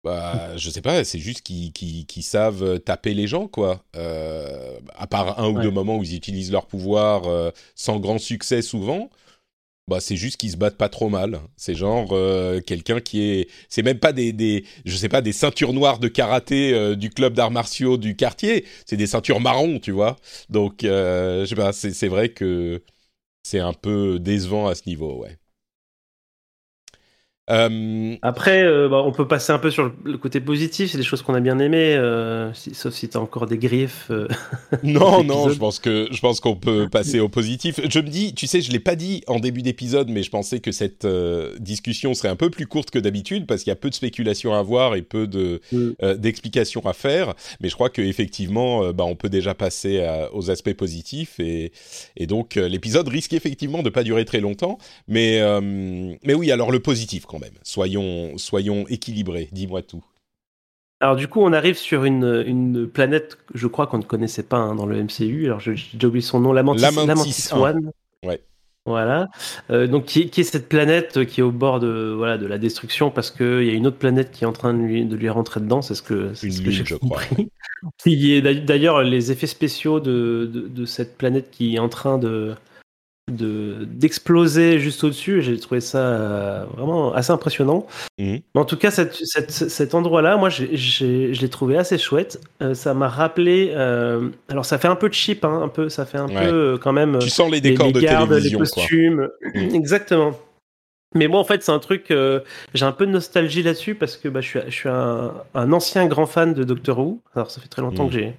bah, 0.04 0.56
je 0.56 0.70
sais 0.70 0.82
pas, 0.82 1.04
c'est 1.04 1.20
juste 1.20 1.42
qu'ils 1.42 2.24
savent 2.24 2.80
taper 2.80 3.14
les 3.14 3.28
gens, 3.28 3.48
quoi. 3.48 3.84
Euh, 3.98 4.80
à 4.96 5.08
part 5.08 5.40
un 5.40 5.50
ou 5.50 5.60
deux 5.60 5.72
moments 5.72 5.98
où 5.98 6.04
ils 6.04 6.16
utilisent 6.16 6.52
leur 6.52 6.68
pouvoir 6.68 7.26
euh, 7.28 7.52
sans 7.76 8.00
grand 8.00 8.18
succès 8.18 8.62
souvent 8.62 9.10
bah 9.90 10.00
c'est 10.00 10.16
juste 10.16 10.38
qu'ils 10.38 10.52
se 10.52 10.58
battent 10.58 10.78
pas 10.78 10.88
trop 10.90 11.10
mal. 11.10 11.40
C'est 11.58 11.76
genre 11.76 12.10
euh, 12.12 12.62
quelqu'un 12.62 13.02
qui 13.02 13.22
est, 13.24 13.50
c'est 13.70 13.82
même 13.82 14.00
pas 14.00 14.14
des, 14.14 14.32
des, 14.34 14.64
je 14.86 14.96
sais 14.96 15.10
pas, 15.10 15.22
des 15.22 15.34
ceintures 15.34 15.74
noires 15.74 16.00
de 16.00 16.08
karaté 16.08 16.74
euh, 16.74 16.96
du 16.96 17.10
club 17.10 17.34
d'arts 17.34 17.52
martiaux 17.52 17.98
du 17.98 18.16
quartier. 18.16 18.66
C'est 18.86 18.98
des 18.98 19.08
ceintures 19.08 19.40
marron, 19.42 19.80
tu 19.80 19.92
vois. 19.92 20.18
Donc 20.50 20.84
euh, 20.84 21.42
je 21.44 21.50
sais 21.50 21.56
pas, 21.56 21.74
c'est 21.74 22.08
vrai 22.08 22.30
que 22.30 22.84
c'est 23.44 23.60
un 23.60 23.74
peu 23.74 24.20
décevant 24.20 24.68
à 24.68 24.76
ce 24.76 24.84
niveau, 24.88 25.22
ouais. 25.24 25.38
Euh, 27.50 28.16
Après, 28.22 28.62
euh, 28.64 28.88
bah, 28.90 29.02
on 29.06 29.12
peut 29.12 29.28
passer 29.28 29.52
un 29.52 29.60
peu 29.60 29.72
sur 29.72 29.92
le 30.04 30.18
côté 30.18 30.40
positif, 30.40 30.92
c'est 30.92 30.98
des 30.98 31.04
choses 31.04 31.22
qu'on 31.24 31.34
a 31.34 31.40
bien 31.40 31.58
aimées, 31.60 31.96
euh, 31.96 32.54
si, 32.54 32.76
sauf 32.76 32.94
si 32.94 33.10
tu 33.10 33.18
as 33.18 33.22
encore 33.22 33.48
des 33.48 33.58
griefs. 33.58 34.08
euh, 34.12 34.28
non, 34.84 35.24
non, 35.24 35.50
je 35.50 35.58
pense 35.58 35.80
que 35.80 36.08
je 36.12 36.20
pense 36.20 36.40
qu'on 36.40 36.56
peut 36.56 36.88
passer 36.90 37.20
au 37.20 37.28
positif. 37.30 37.80
Je 37.90 38.00
me 38.00 38.08
dis, 38.08 38.34
tu 38.36 38.46
sais, 38.48 38.62
je 38.62 38.72
l'ai 38.72 38.80
pas 38.80 38.96
dit 38.96 39.24
en 39.28 39.40
début 39.40 39.62
d'épisode, 39.64 40.10
mais 40.10 40.22
je 40.24 40.30
pensais 40.30 40.60
que 40.60 40.72
cette 40.72 41.08
discussion 41.60 42.14
serait 42.14 42.30
un 42.30 42.36
peu 42.36 42.50
plus 42.50 42.68
courte 42.68 42.92
que 42.92 43.00
d'habitude 43.00 43.48
parce 43.48 43.64
qu'il 43.64 43.72
y 43.72 43.74
a 43.74 43.76
peu 43.78 43.90
de 43.90 43.96
spéculations 43.96 44.54
à 44.54 44.60
avoir 44.60 44.96
et 44.96 45.02
peu 45.02 45.26
de 45.28 45.62
Mm. 45.72 46.16
d'explications 46.18 46.86
à 46.86 46.94
faire. 46.94 47.34
Mais 47.62 47.70
je 47.70 47.74
crois 47.76 47.90
qu'effectivement, 47.90 48.92
bah, 48.94 49.04
on 49.06 49.16
peut 49.16 49.30
déjà 49.30 49.54
passer 49.56 50.02
à- 50.04 50.34
aux 50.34 50.50
aspects 50.52 50.74
positifs 50.74 51.40
et 51.40 51.72
et 52.16 52.28
donc 52.28 52.56
l'épisode 52.56 53.08
risque 53.08 53.34
effectivement 53.34 53.82
de 53.84 53.90
pas 53.90 54.04
durer 54.04 54.26
très 54.26 54.40
longtemps. 54.40 54.78
Mais 55.08 55.42
mais 56.24 56.34
oui, 56.34 56.52
alors 56.52 56.72
le 56.72 56.80
positif 56.80 57.26
quand 57.26 57.39
même. 57.40 57.54
Soyons 57.64 58.38
soyons 58.38 58.86
équilibrés. 58.90 59.50
Dis-moi 59.52 59.82
tout. 59.82 60.04
Alors 61.02 61.16
du 61.16 61.28
coup, 61.30 61.40
on 61.42 61.54
arrive 61.54 61.78
sur 61.78 62.04
une, 62.04 62.44
une 62.46 62.88
planète, 62.88 63.38
je 63.54 63.68
crois 63.68 63.88
qu'on 63.88 64.00
ne 64.00 64.04
connaissait 64.04 64.44
pas 64.44 64.58
hein, 64.58 64.76
dans 64.76 64.86
le 64.86 65.02
MCU. 65.02 65.46
Alors 65.46 65.60
j'ai 65.62 65.74
oublié 66.06 66.22
son 66.22 66.42
nom, 66.42 66.52
Lamantis, 66.52 66.82
Lamantis 66.82 67.08
Lamantis 67.08 67.48
1. 67.54 67.58
One. 67.58 67.92
Ouais. 68.26 68.42
Voilà. 68.86 69.30
Euh, 69.70 69.88
donc 69.88 70.06
qui, 70.06 70.22
est- 70.24 70.30
qui 70.30 70.42
est 70.42 70.44
cette 70.44 70.68
planète 70.68 71.26
qui 71.26 71.40
est 71.40 71.44
au 71.44 71.52
bord 71.52 71.80
de 71.80 72.14
voilà 72.18 72.38
de 72.38 72.46
la 72.48 72.58
destruction 72.58 73.12
parce 73.12 73.32
qu'il 73.32 73.64
y 73.64 73.70
a 73.70 73.74
une 73.74 73.88
autre 73.88 73.98
planète 73.98 74.32
qui 74.32 74.44
est 74.44 74.48
en 74.48 74.52
train 74.54 74.74
de 74.74 74.80
lui, 74.80 75.06
de 75.06 75.16
lui 75.16 75.30
rentrer 75.30 75.60
dedans. 75.62 75.82
C'est 75.82 75.96
ce 75.96 76.02
que, 76.02 76.30
Une 76.44 76.52
ce 76.52 76.62
que 76.62 76.70
lune, 76.70 76.86
je 76.86 76.96
crois. 76.96 77.22
d'ailleurs 78.66 79.04
les 79.04 79.32
effets 79.32 79.48
spéciaux 79.48 80.00
de, 80.00 80.50
de, 80.52 80.68
de 80.68 80.86
cette 80.86 81.18
planète 81.18 81.50
qui 81.52 81.76
est 81.76 81.80
en 81.80 81.90
train 81.90 82.18
de 82.18 82.56
de 83.30 83.86
d'exploser 83.86 84.80
juste 84.80 85.04
au-dessus. 85.04 85.42
J'ai 85.42 85.58
trouvé 85.60 85.82
ça 85.82 85.98
euh, 86.00 86.64
vraiment 86.76 87.14
assez 87.14 87.32
impressionnant. 87.32 87.86
Mhm. 88.20 88.40
Mais 88.56 88.62
en 88.62 88.66
tout 88.66 88.78
cas, 88.78 88.92
cette, 88.92 89.16
cette- 89.24 89.52
cet 89.52 89.94
endroit-là, 89.96 90.38
moi, 90.38 90.50
j'ai- 90.50 90.76
j'ai- 90.76 91.34
je 91.34 91.42
l'ai 91.42 91.50
trouvé 91.50 91.78
assez 91.78 91.98
chouette. 91.98 92.40
Euh, 92.62 92.74
ça 92.74 92.94
m'a 92.94 93.08
rappelé. 93.08 93.72
euh, 93.76 94.30
alors, 94.50 94.66
ça 94.66 94.78
fait 94.78 94.88
un 94.88 94.96
peu 94.96 95.10
de 95.10 95.14
cheap, 95.14 95.46
hein, 95.46 95.62
un 95.64 95.68
peu. 95.70 95.90
Ça 95.90 96.06
fait 96.06 96.18
un 96.18 96.28
Ouais. 96.28 96.50
peu 96.50 96.78
quand 96.82 96.94
même. 96.94 97.20
Tu 97.20 97.30
sens 97.30 97.48
les 97.52 97.60
les- 97.60 97.72
décors 97.72 97.88
les 97.88 97.94
de 97.94 98.00
gardes, 98.02 98.30
télévision 98.30 98.60
les 98.62 98.68
quoi. 98.70 98.82
costumes. 98.84 99.30
Mm. 99.56 99.60
Exactement. 99.76 100.34
Mais 101.16 101.28
moi, 101.28 101.40
en 101.40 101.44
fait, 101.44 101.64
c'est 101.64 101.72
un 101.72 101.80
truc. 101.80 102.12
euh, 102.12 102.42
j'ai 102.76 102.86
un 102.86 102.92
peu 102.92 103.08
de 103.08 103.12
nostalgie 103.12 103.64
là-dessus 103.64 103.96
parce 103.96 104.16
que 104.16 104.30
bah, 104.30 104.42
je 104.42 104.48
suis, 104.48 104.60
je 104.68 104.72
suis 104.74 104.90
un, 104.90 105.34
un 105.56 105.72
ancien 105.72 106.06
grand 106.06 106.28
fan 106.28 106.54
de 106.54 106.64
Doctor 106.64 107.00
Who. 107.00 107.20
Alors, 107.36 107.50
ça 107.50 107.62
fait 107.62 107.68
très 107.68 107.82
longtemps 107.82 108.06
Mm. 108.06 108.10
que 108.10 108.14
j'ai 108.14 108.34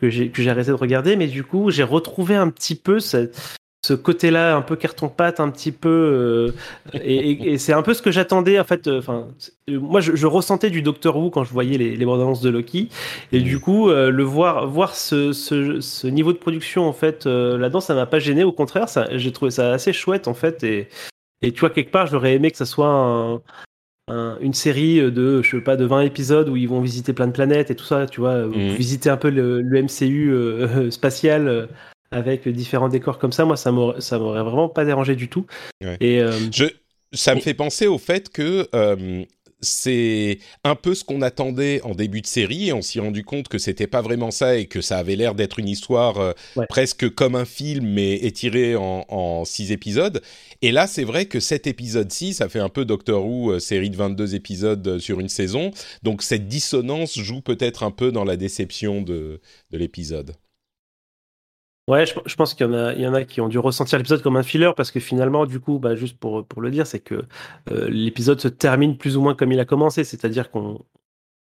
que 0.00 0.10
j'ai 0.10 0.28
que 0.28 0.42
j'ai 0.42 0.50
arrêté 0.50 0.68
de 0.68 0.74
regarder, 0.74 1.16
mais 1.16 1.26
du 1.26 1.42
coup, 1.44 1.70
j'ai 1.70 1.82
retrouvé 1.82 2.34
un 2.34 2.48
petit 2.50 2.74
peu 2.74 3.00
cette- 3.00 3.56
ce 3.86 3.94
côté-là, 3.94 4.56
un 4.56 4.62
peu 4.62 4.76
carton-pâte, 4.76 5.38
un 5.40 5.50
petit 5.50 5.72
peu. 5.72 5.88
euh, 5.88 6.52
et 6.94 7.30
et- 7.30 7.52
et 7.52 7.58
c'est 7.58 7.72
un 7.72 7.82
peu 7.82 7.94
ce 7.94 8.02
que 8.02 8.10
j'attendais, 8.10 8.58
en 8.58 8.64
fait. 8.64 8.86
euh, 8.86 8.98
Enfin, 8.98 9.28
euh, 9.70 9.78
moi, 9.78 10.00
je, 10.00 10.16
je 10.16 10.26
ressentais 10.26 10.70
du 10.70 10.82
Doctor 10.82 11.16
Who 11.16 11.30
quand 11.30 11.44
je 11.44 11.52
voyais 11.52 11.78
les, 11.78 11.96
les 11.96 12.04
bandes 12.04 12.20
annonces 12.20 12.40
de 12.40 12.50
Loki. 12.50 12.88
Et 13.32 13.40
Mm. 13.40 13.42
du 13.44 13.58
coup, 13.60 13.90
euh, 13.90 14.10
le 14.10 14.22
voir, 14.24 14.66
voir 14.66 14.94
ce, 14.94 15.32
ce, 15.32 15.80
ce 15.80 16.06
niveau 16.06 16.32
de 16.32 16.38
production, 16.38 16.86
en 16.88 16.92
fait, 16.92 17.26
là-dedans, 17.26 17.80
ça 17.80 17.94
m'a 17.94 18.06
pas 18.06 18.18
gêné. 18.18 18.44
Au 18.44 18.52
contraire, 18.52 18.88
ça, 18.88 19.08
j'ai 19.12 19.32
trouvé 19.32 19.50
ça 19.50 19.72
assez 19.72 19.92
chouette, 19.92 20.28
en 20.28 20.34
fait. 20.34 20.64
Et, 20.64 20.88
et 21.42 21.52
tu 21.52 21.60
vois, 21.60 21.70
quelque 21.70 21.90
part, 21.92 22.06
j'aurais 22.06 22.34
aimé 22.34 22.50
que 22.50 22.56
ça 22.56 22.66
soit 22.66 22.88
un- 22.88 23.40
un- 24.08 24.38
une 24.40 24.54
série 24.54 25.00
de, 25.10 25.42
je 25.42 25.50
sais 25.56 25.60
pas, 25.62 25.76
de 25.76 25.84
20 25.84 26.02
épisodes 26.02 26.48
où 26.48 26.56
ils 26.56 26.68
vont 26.68 26.80
visiter 26.80 27.12
plein 27.12 27.26
de 27.26 27.32
planètes 27.32 27.70
et 27.72 27.74
tout 27.76 27.84
ça, 27.84 28.06
tu 28.06 28.20
vois, 28.20 28.46
Mhm. 28.46 28.74
visiter 28.76 29.10
un 29.10 29.16
peu 29.16 29.30
le, 29.30 29.60
le 29.62 29.78
MCU 29.82 30.32
spatial 30.90 31.68
avec 32.10 32.46
différents 32.48 32.88
décors 32.88 33.18
comme 33.18 33.32
ça. 33.32 33.44
Moi, 33.44 33.56
ça 33.56 33.72
m'aurait, 33.72 34.00
ça 34.00 34.18
m'aurait 34.18 34.42
vraiment 34.42 34.68
pas 34.68 34.84
dérangé 34.84 35.16
du 35.16 35.28
tout. 35.28 35.46
Ouais. 35.82 35.96
Et 36.00 36.20
euh, 36.20 36.32
Je, 36.52 36.66
ça 37.12 37.34
me 37.34 37.40
Et- 37.40 37.42
fait 37.42 37.54
penser 37.54 37.86
au 37.86 37.98
fait 37.98 38.28
que 38.28 38.68
euh, 38.74 39.24
c'est 39.60 40.38
un 40.64 40.74
peu 40.74 40.94
ce 40.94 41.02
qu'on 41.02 41.22
attendait 41.22 41.80
en 41.82 41.94
début 41.94 42.20
de 42.20 42.26
série 42.26 42.68
et 42.68 42.72
on 42.74 42.82
s'est 42.82 43.00
rendu 43.00 43.24
compte 43.24 43.48
que 43.48 43.56
c'était 43.56 43.86
pas 43.86 44.02
vraiment 44.02 44.30
ça 44.30 44.56
et 44.58 44.66
que 44.66 44.82
ça 44.82 44.98
avait 44.98 45.16
l'air 45.16 45.34
d'être 45.34 45.58
une 45.58 45.68
histoire 45.68 46.18
euh, 46.18 46.32
Ouais. 46.56 46.66
presque 46.68 47.08
comme 47.14 47.34
un 47.34 47.46
film 47.46 47.86
mais 47.86 48.14
étiré 48.16 48.76
en, 48.76 49.06
en 49.08 49.44
six 49.46 49.72
épisodes. 49.72 50.20
Et 50.62 50.72
là, 50.72 50.86
c'est 50.86 51.04
vrai 51.04 51.24
que 51.24 51.40
cet 51.40 51.66
épisode-ci, 51.66 52.34
ça 52.34 52.48
fait 52.50 52.58
un 52.60 52.68
peu 52.68 52.84
Doctor 52.84 53.24
Who, 53.26 53.58
série 53.58 53.88
de 53.90 53.96
22 53.96 54.34
épisodes 54.34 54.98
sur 54.98 55.20
une 55.20 55.28
saison. 55.30 55.70
Donc 56.02 56.22
cette 56.22 56.48
dissonance 56.48 57.18
joue 57.18 57.40
peut-être 57.40 57.82
un 57.82 57.90
peu 57.90 58.12
dans 58.12 58.24
la 58.24 58.36
déception 58.36 59.00
de, 59.00 59.40
de 59.70 59.78
l'épisode. 59.78 60.34
Ouais, 61.88 62.04
je, 62.04 62.14
je 62.26 62.34
pense 62.34 62.54
qu'il 62.54 62.66
y 62.66 62.68
en 62.68 62.72
a, 62.74 62.92
il 62.94 63.00
y 63.00 63.06
en 63.06 63.14
a 63.14 63.22
qui 63.24 63.40
ont 63.40 63.48
dû 63.48 63.58
ressentir 63.60 63.96
l'épisode 63.98 64.20
comme 64.22 64.36
un 64.36 64.42
filler 64.42 64.72
parce 64.76 64.90
que 64.90 64.98
finalement, 64.98 65.46
du 65.46 65.60
coup, 65.60 65.78
bah, 65.78 65.94
juste 65.94 66.18
pour, 66.18 66.44
pour 66.44 66.60
le 66.60 66.70
dire, 66.72 66.86
c'est 66.86 66.98
que 66.98 67.22
euh, 67.70 67.88
l'épisode 67.88 68.40
se 68.40 68.48
termine 68.48 68.96
plus 68.96 69.16
ou 69.16 69.20
moins 69.22 69.34
comme 69.36 69.52
il 69.52 69.60
a 69.60 69.64
commencé, 69.64 70.02
c'est-à-dire 70.02 70.50
qu'on 70.50 70.80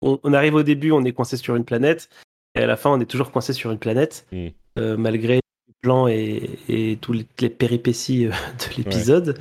on, 0.01 0.19
on 0.23 0.33
arrive 0.33 0.55
au 0.55 0.63
début, 0.63 0.91
on 0.91 1.03
est 1.05 1.13
coincé 1.13 1.37
sur 1.37 1.55
une 1.55 1.63
planète, 1.63 2.09
et 2.55 2.61
à 2.61 2.65
la 2.67 2.75
fin, 2.75 2.89
on 2.91 2.99
est 2.99 3.05
toujours 3.05 3.31
coincé 3.31 3.53
sur 3.53 3.71
une 3.71 3.79
planète, 3.79 4.27
Mm. 4.33 4.47
euh, 4.79 4.97
malgré 4.97 5.35
les 5.35 5.41
plans 5.81 6.07
et, 6.09 6.59
et 6.67 6.97
toutes 6.99 7.25
les, 7.39 7.49
péripéties 7.49 8.25
euh, 8.27 8.31
de 8.69 8.77
l'épisode. 8.77 9.37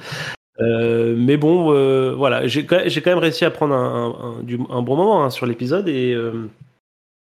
Euh, 0.61 1.17
mais 1.19 1.37
bon, 1.37 2.15
voilà, 2.17 2.47
j'ai 2.47 2.65
quand 2.65 2.79
même 3.07 3.19
réussi 3.19 3.45
à 3.45 3.51
prendre 3.51 3.75
un, 3.75 4.15
un- 4.15 4.39
un- 4.39 4.43
du- 4.45 4.61
un 4.71 4.83
bon 4.83 4.95
moment 4.97 5.25
hein, 5.25 5.31
sur 5.31 5.47
l'épisode 5.47 5.89
et 5.89 6.17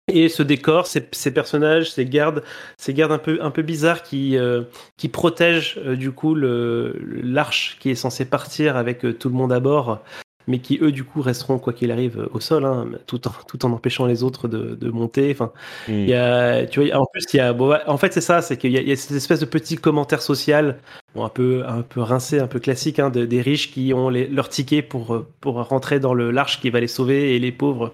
et 0.09 0.29
ce 0.29 0.43
décor, 0.43 0.87
ces, 0.87 1.01
personnages, 1.33 1.93
ces 1.93 2.05
gardes, 2.05 2.43
ces 2.77 2.93
gardes 2.93 3.13
un 3.13 3.19
peu 3.19 3.39
un 3.41 3.51
peu 3.51 3.63
bizarres 3.63 4.03
qui 4.03 4.37
euh, 4.37 4.63
qui 4.99 5.09
protègent 5.09 5.79
euh, 5.79 5.97
du 5.97 6.13
coup 6.13 6.35
l'arche 6.35 7.79
qui 7.81 7.91
est 7.91 7.95
censée 7.95 8.27
partir 8.27 8.77
avec 8.77 9.05
euh, 9.05 9.15
tout 9.15 9.31
le 9.31 9.35
monde 9.35 9.53
à 9.53 9.61
bord, 9.61 10.03
mais 10.47 10.59
qui 10.59 10.79
eux 10.83 10.93
du 10.93 11.05
coup 11.05 11.23
resteront 11.23 11.59
quoi 11.59 11.73
qu'il 11.73 11.91
arrive 11.91 12.29
au 12.33 12.41
sol, 12.41 12.65
hein, 12.65 12.87
tout 13.07 13.27
en 13.27 13.33
tout 13.49 13.65
en 13.65 13.73
empêchant 13.73 14.07
les 14.07 14.23
autres 14.23 14.47
de, 14.49 14.75
de 14.75 14.91
monter. 14.91 15.31
Enfin, 15.33 15.53
Mm. 15.89 15.93
il 15.93 16.09
y 16.09 16.15
a, 16.15 16.67
tu 16.67 16.85
vois, 16.85 16.97
en 17.01 17.07
plus, 17.07 17.25
il 17.33 17.37
y 17.39 17.41
a, 17.41 17.53
bon, 17.53 17.77
en 17.87 17.97
fait, 17.99 18.13
c'est 18.13 18.21
ça, 18.21 18.43
c'est 18.43 18.57
qu'il 18.57 18.71
y, 18.73 18.77
a- 18.77 18.81
il 18.81 18.89
y 18.89 18.93
a 18.93 18.97
cette 18.97 19.17
espèce 19.17 19.41
de 19.41 19.47
petit 19.47 19.77
commentaire 19.77 20.23
social, 20.23 20.79
bon, 21.15 21.25
un 21.25 21.29
peu, 21.29 21.65
un 21.67 21.83
peu 21.83 22.01
rincé, 22.01 22.39
un 22.41 22.47
peu 22.47 22.59
classique, 22.61 22.99
hein, 22.99 23.11
de- 23.11 23.25
des 23.27 23.41
riches 23.41 23.73
qui 23.73 23.93
ont 23.95 24.09
les, 24.09 24.27
leur 24.27 24.49
ticket 24.49 24.83
pour, 24.83 25.25
pour 25.41 25.55
rentrer 25.63 26.01
dans 26.01 26.15
le 26.15 26.31
l'arche 26.31 26.61
qui 26.61 26.71
va 26.71 26.81
les 26.81 26.89
sauver 26.89 27.35
et 27.35 27.39
les 27.39 27.53
pauvres 27.53 27.93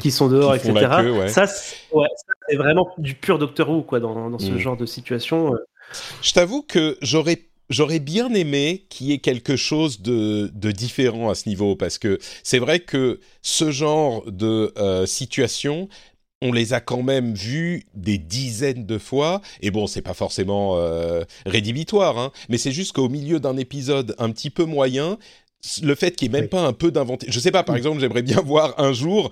qui 0.00 0.10
sont 0.10 0.28
dehors, 0.28 0.52
Qui 0.58 0.68
etc. 0.70 0.86
la 0.88 1.02
queue, 1.02 1.12
ouais. 1.12 1.28
Ça, 1.28 1.46
c'est 1.46 1.76
ouais, 1.92 2.08
vraiment 2.56 2.88
du 2.98 3.14
pur 3.14 3.38
Doctor 3.38 3.70
Who, 3.70 3.82
quoi, 3.82 4.00
dans, 4.00 4.28
dans 4.30 4.38
ce 4.38 4.50
Mm. 4.52 4.58
genre 4.58 4.76
de 4.76 4.86
situation. 4.86 5.54
euh. 5.54 5.58
Je 6.22 6.32
t'avoue 6.32 6.62
que 6.62 6.96
j'aurais 7.00 7.42
j'aurais 7.70 7.98
bien 8.00 8.32
aimé 8.34 8.86
qu'il 8.88 9.08
y 9.08 9.12
ait 9.12 9.18
quelque 9.18 9.56
chose 9.56 10.00
de, 10.00 10.50
de 10.54 10.70
différent 10.70 11.30
à 11.30 11.34
ce 11.34 11.48
niveau 11.48 11.76
parce 11.76 11.98
que 11.98 12.18
c'est 12.42 12.58
vrai 12.58 12.80
que 12.80 13.20
ce 13.42 13.70
genre 13.70 14.24
de 14.30 14.72
euh, 14.78 15.06
situation 15.06 15.88
on 16.42 16.52
les 16.52 16.74
a 16.74 16.80
quand 16.80 17.02
même 17.02 17.34
vus 17.34 17.86
des 17.94 18.18
dizaines 18.18 18.84
de 18.84 18.98
fois 18.98 19.40
et 19.62 19.70
bon 19.70 19.86
c'est 19.86 20.02
pas 20.02 20.14
forcément 20.14 20.76
euh, 20.76 21.24
rédhibitoire 21.46 22.18
hein, 22.18 22.30
mais 22.48 22.58
c'est 22.58 22.72
juste 22.72 22.92
qu'au 22.92 23.08
milieu 23.08 23.40
d'un 23.40 23.56
épisode 23.56 24.14
un 24.18 24.30
petit 24.30 24.50
peu 24.50 24.64
moyen 24.64 25.18
le 25.82 25.94
fait 25.94 26.14
qu'il 26.14 26.30
n'y 26.30 26.36
ait 26.36 26.40
même 26.40 26.44
Oui. 26.44 26.50
pas 26.50 26.60
un 26.66 26.72
peu 26.74 26.90
d'inventé 26.92 27.26
je 27.30 27.40
sais 27.40 27.50
pas 27.50 27.62
par 27.64 27.74
exemple 27.74 28.00
j'aimerais 28.00 28.22
bien 28.22 28.40
voir 28.44 28.74
un 28.78 28.92
jour 28.92 29.30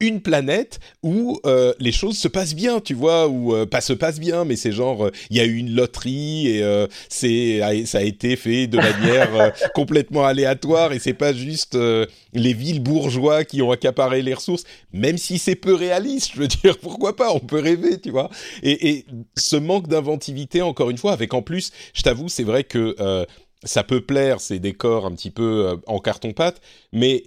une 0.00 0.20
planète 0.20 0.78
où 1.02 1.40
euh, 1.44 1.72
les 1.80 1.90
choses 1.90 2.16
se 2.18 2.28
passent 2.28 2.54
bien, 2.54 2.80
tu 2.80 2.94
vois, 2.94 3.26
ou 3.26 3.54
euh, 3.54 3.66
pas 3.66 3.80
se 3.80 3.92
passent 3.92 4.20
bien, 4.20 4.44
mais 4.44 4.54
c'est 4.54 4.70
genre 4.70 5.06
euh, 5.06 5.10
il 5.30 5.36
y 5.36 5.40
a 5.40 5.44
eu 5.44 5.56
une 5.56 5.74
loterie 5.74 6.46
et 6.48 6.62
euh, 6.62 6.86
c'est 7.08 7.60
ça 7.84 7.98
a 7.98 8.02
été 8.02 8.36
fait 8.36 8.68
de 8.68 8.76
manière 8.76 9.34
euh, 9.34 9.50
complètement 9.74 10.24
aléatoire 10.24 10.92
et 10.92 11.00
c'est 11.00 11.14
pas 11.14 11.32
juste 11.32 11.74
euh, 11.74 12.06
les 12.32 12.52
villes 12.52 12.80
bourgeois 12.80 13.44
qui 13.44 13.60
ont 13.60 13.72
accaparé 13.72 14.22
les 14.22 14.34
ressources, 14.34 14.64
même 14.92 15.18
si 15.18 15.38
c'est 15.38 15.56
peu 15.56 15.74
réaliste, 15.74 16.30
je 16.34 16.40
veux 16.40 16.48
dire 16.48 16.78
pourquoi 16.82 17.16
pas, 17.16 17.32
on 17.32 17.40
peut 17.40 17.60
rêver, 17.60 18.00
tu 18.00 18.10
vois. 18.10 18.30
Et, 18.62 18.90
et 18.90 19.06
ce 19.36 19.56
manque 19.56 19.88
d'inventivité, 19.88 20.62
encore 20.62 20.90
une 20.90 20.98
fois, 20.98 21.12
avec 21.12 21.34
en 21.34 21.42
plus, 21.42 21.72
je 21.92 22.02
t'avoue, 22.02 22.28
c'est 22.28 22.44
vrai 22.44 22.62
que 22.62 22.94
euh, 23.00 23.24
ça 23.64 23.82
peut 23.82 24.00
plaire 24.00 24.40
ces 24.40 24.60
décors 24.60 25.06
un 25.06 25.12
petit 25.12 25.30
peu 25.30 25.76
en 25.88 25.98
carton 25.98 26.32
pâte, 26.32 26.60
mais 26.92 27.24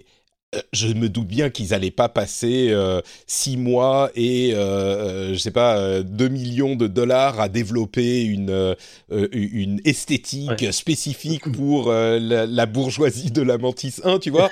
je 0.72 0.88
me 0.88 1.08
doute 1.08 1.28
bien 1.28 1.48
qu'ils 1.50 1.72
allaient 1.72 1.90
pas 1.90 2.08
passer 2.08 2.68
euh, 2.70 3.00
six 3.26 3.56
mois 3.56 4.10
et 4.14 4.50
euh, 4.54 4.58
euh, 4.58 5.32
je 5.32 5.38
sais 5.38 5.50
pas 5.50 5.78
euh, 5.78 6.02
2 6.02 6.28
millions 6.28 6.76
de 6.76 6.86
dollars 6.86 7.40
à 7.40 7.48
développer 7.48 8.22
une 8.24 8.50
euh, 8.50 8.74
euh, 9.12 9.28
une 9.32 9.80
esthétique 9.84 10.50
Ouais. 10.60 10.72
spécifique 10.72 11.50
pour 11.52 11.90
euh, 11.90 12.18
la, 12.18 12.46
la 12.46 12.66
bourgeoisie 12.66 13.30
de 13.30 13.40
la 13.42 13.56
Mantis 13.58 13.94
1, 14.04 14.18
tu 14.18 14.30
vois. 14.30 14.50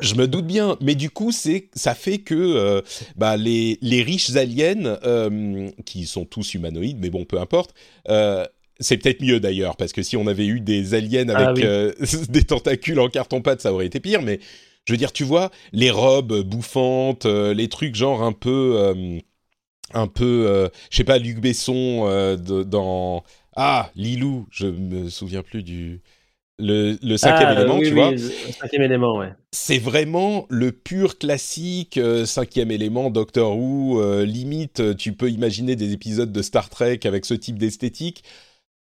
Je 0.00 0.14
me 0.16 0.26
doute 0.26 0.46
bien, 0.46 0.76
mais 0.80 0.94
du 0.96 1.10
coup, 1.10 1.30
c'est 1.32 1.68
ça 1.74 1.94
fait 1.94 2.18
que 2.18 2.34
euh, 2.34 2.80
bah, 3.16 3.36
les, 3.36 3.78
les 3.82 4.02
riches 4.02 4.34
aliens, 4.36 4.98
euh, 5.04 5.70
qui 5.84 6.06
sont 6.06 6.24
tous 6.24 6.54
humanoïdes, 6.54 6.98
mais 7.00 7.08
bon, 7.10 7.24
peu 7.24 7.38
importe, 7.38 7.72
euh, 8.08 8.44
c'est 8.80 8.96
peut-être 8.98 9.22
mieux 9.22 9.38
d'ailleurs, 9.40 9.76
parce 9.76 9.92
que 9.92 10.02
si 10.02 10.16
on 10.16 10.26
avait 10.26 10.46
eu 10.46 10.60
des 10.60 10.94
aliens 10.94 11.28
avec 11.28 11.48
Ah 11.48 11.52
oui. 11.54 11.62
euh, 11.64 11.92
des 12.28 12.42
tentacules 12.42 12.98
en 12.98 13.08
carton-pâte, 13.08 13.60
ça 13.60 13.72
aurait 13.72 13.86
été 13.86 14.00
pire, 14.00 14.22
mais 14.22 14.40
je 14.86 14.92
veux 14.92 14.96
dire, 14.98 15.12
tu 15.12 15.24
vois, 15.24 15.50
les 15.72 15.90
robes 15.90 16.42
bouffantes, 16.42 17.26
euh, 17.26 17.54
les 17.54 17.68
trucs 17.68 17.94
genre 17.94 18.22
un 18.22 18.32
peu, 18.32 18.74
euh, 18.78 19.18
un 19.94 20.08
peu, 20.08 20.46
euh, 20.48 20.68
je 20.90 20.98
sais 20.98 21.04
pas, 21.04 21.18
Luc 21.18 21.40
Besson 21.40 22.06
de- 22.36 22.62
dans 22.64 23.24
ah 23.56 23.90
Lilou, 23.96 24.46
je 24.50 24.66
me 24.66 25.10
souviens 25.10 25.42
plus 25.42 25.62
du 25.62 26.02
le, 26.58 26.98
le 27.02 27.16
cinquième 27.18 27.50
Ah, 27.50 27.52
élément, 27.52 27.80
oui, 27.80 27.88
tu 27.88 27.94
oui, 27.94 27.94
vois. 27.94 28.14
le 28.14 28.52
cinquième 28.52 28.82
élément, 28.82 29.18
ouais. 29.18 29.32
C'est 29.52 29.78
vraiment 29.78 30.46
le 30.50 30.70
pur 30.72 31.18
classique 31.18 31.98
cinquième 32.26 32.70
élément 32.70 33.10
Doctor 33.10 33.56
Who. 33.56 34.22
limite, 34.24 34.96
tu 34.96 35.14
peux 35.14 35.30
imaginer 35.30 35.76
des 35.76 35.92
épisodes 35.92 36.30
de 36.32 36.42
Star 36.42 36.68
Trek 36.68 37.00
avec 37.04 37.24
ce 37.24 37.34
type 37.34 37.58
d'esthétique. 37.58 38.22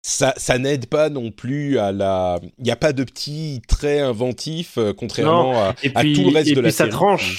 Ça, 0.07 0.35
ça 0.37 0.59
n'aide 0.59 0.85
pas 0.85 1.09
non 1.09 1.31
plus 1.31 1.79
à 1.79 1.91
la. 1.91 2.39
Il 2.59 2.65
n'y 2.65 2.71
a 2.71 2.77
pas 2.77 2.93
de 2.93 3.05
petits 3.05 3.63
traits 3.67 4.03
inventifs, 4.03 4.77
euh, 4.77 4.93
contrairement 4.93 5.59
à, 5.59 5.75
Et 5.83 5.91
tout 6.13 6.29
le 6.29 6.35
reste 6.35 6.51
et 6.51 6.55
de 6.55 6.61
la 6.61 6.65
puis 6.69 6.73
ça 6.73 6.85
série. 6.85 6.91
tranche. 6.91 7.39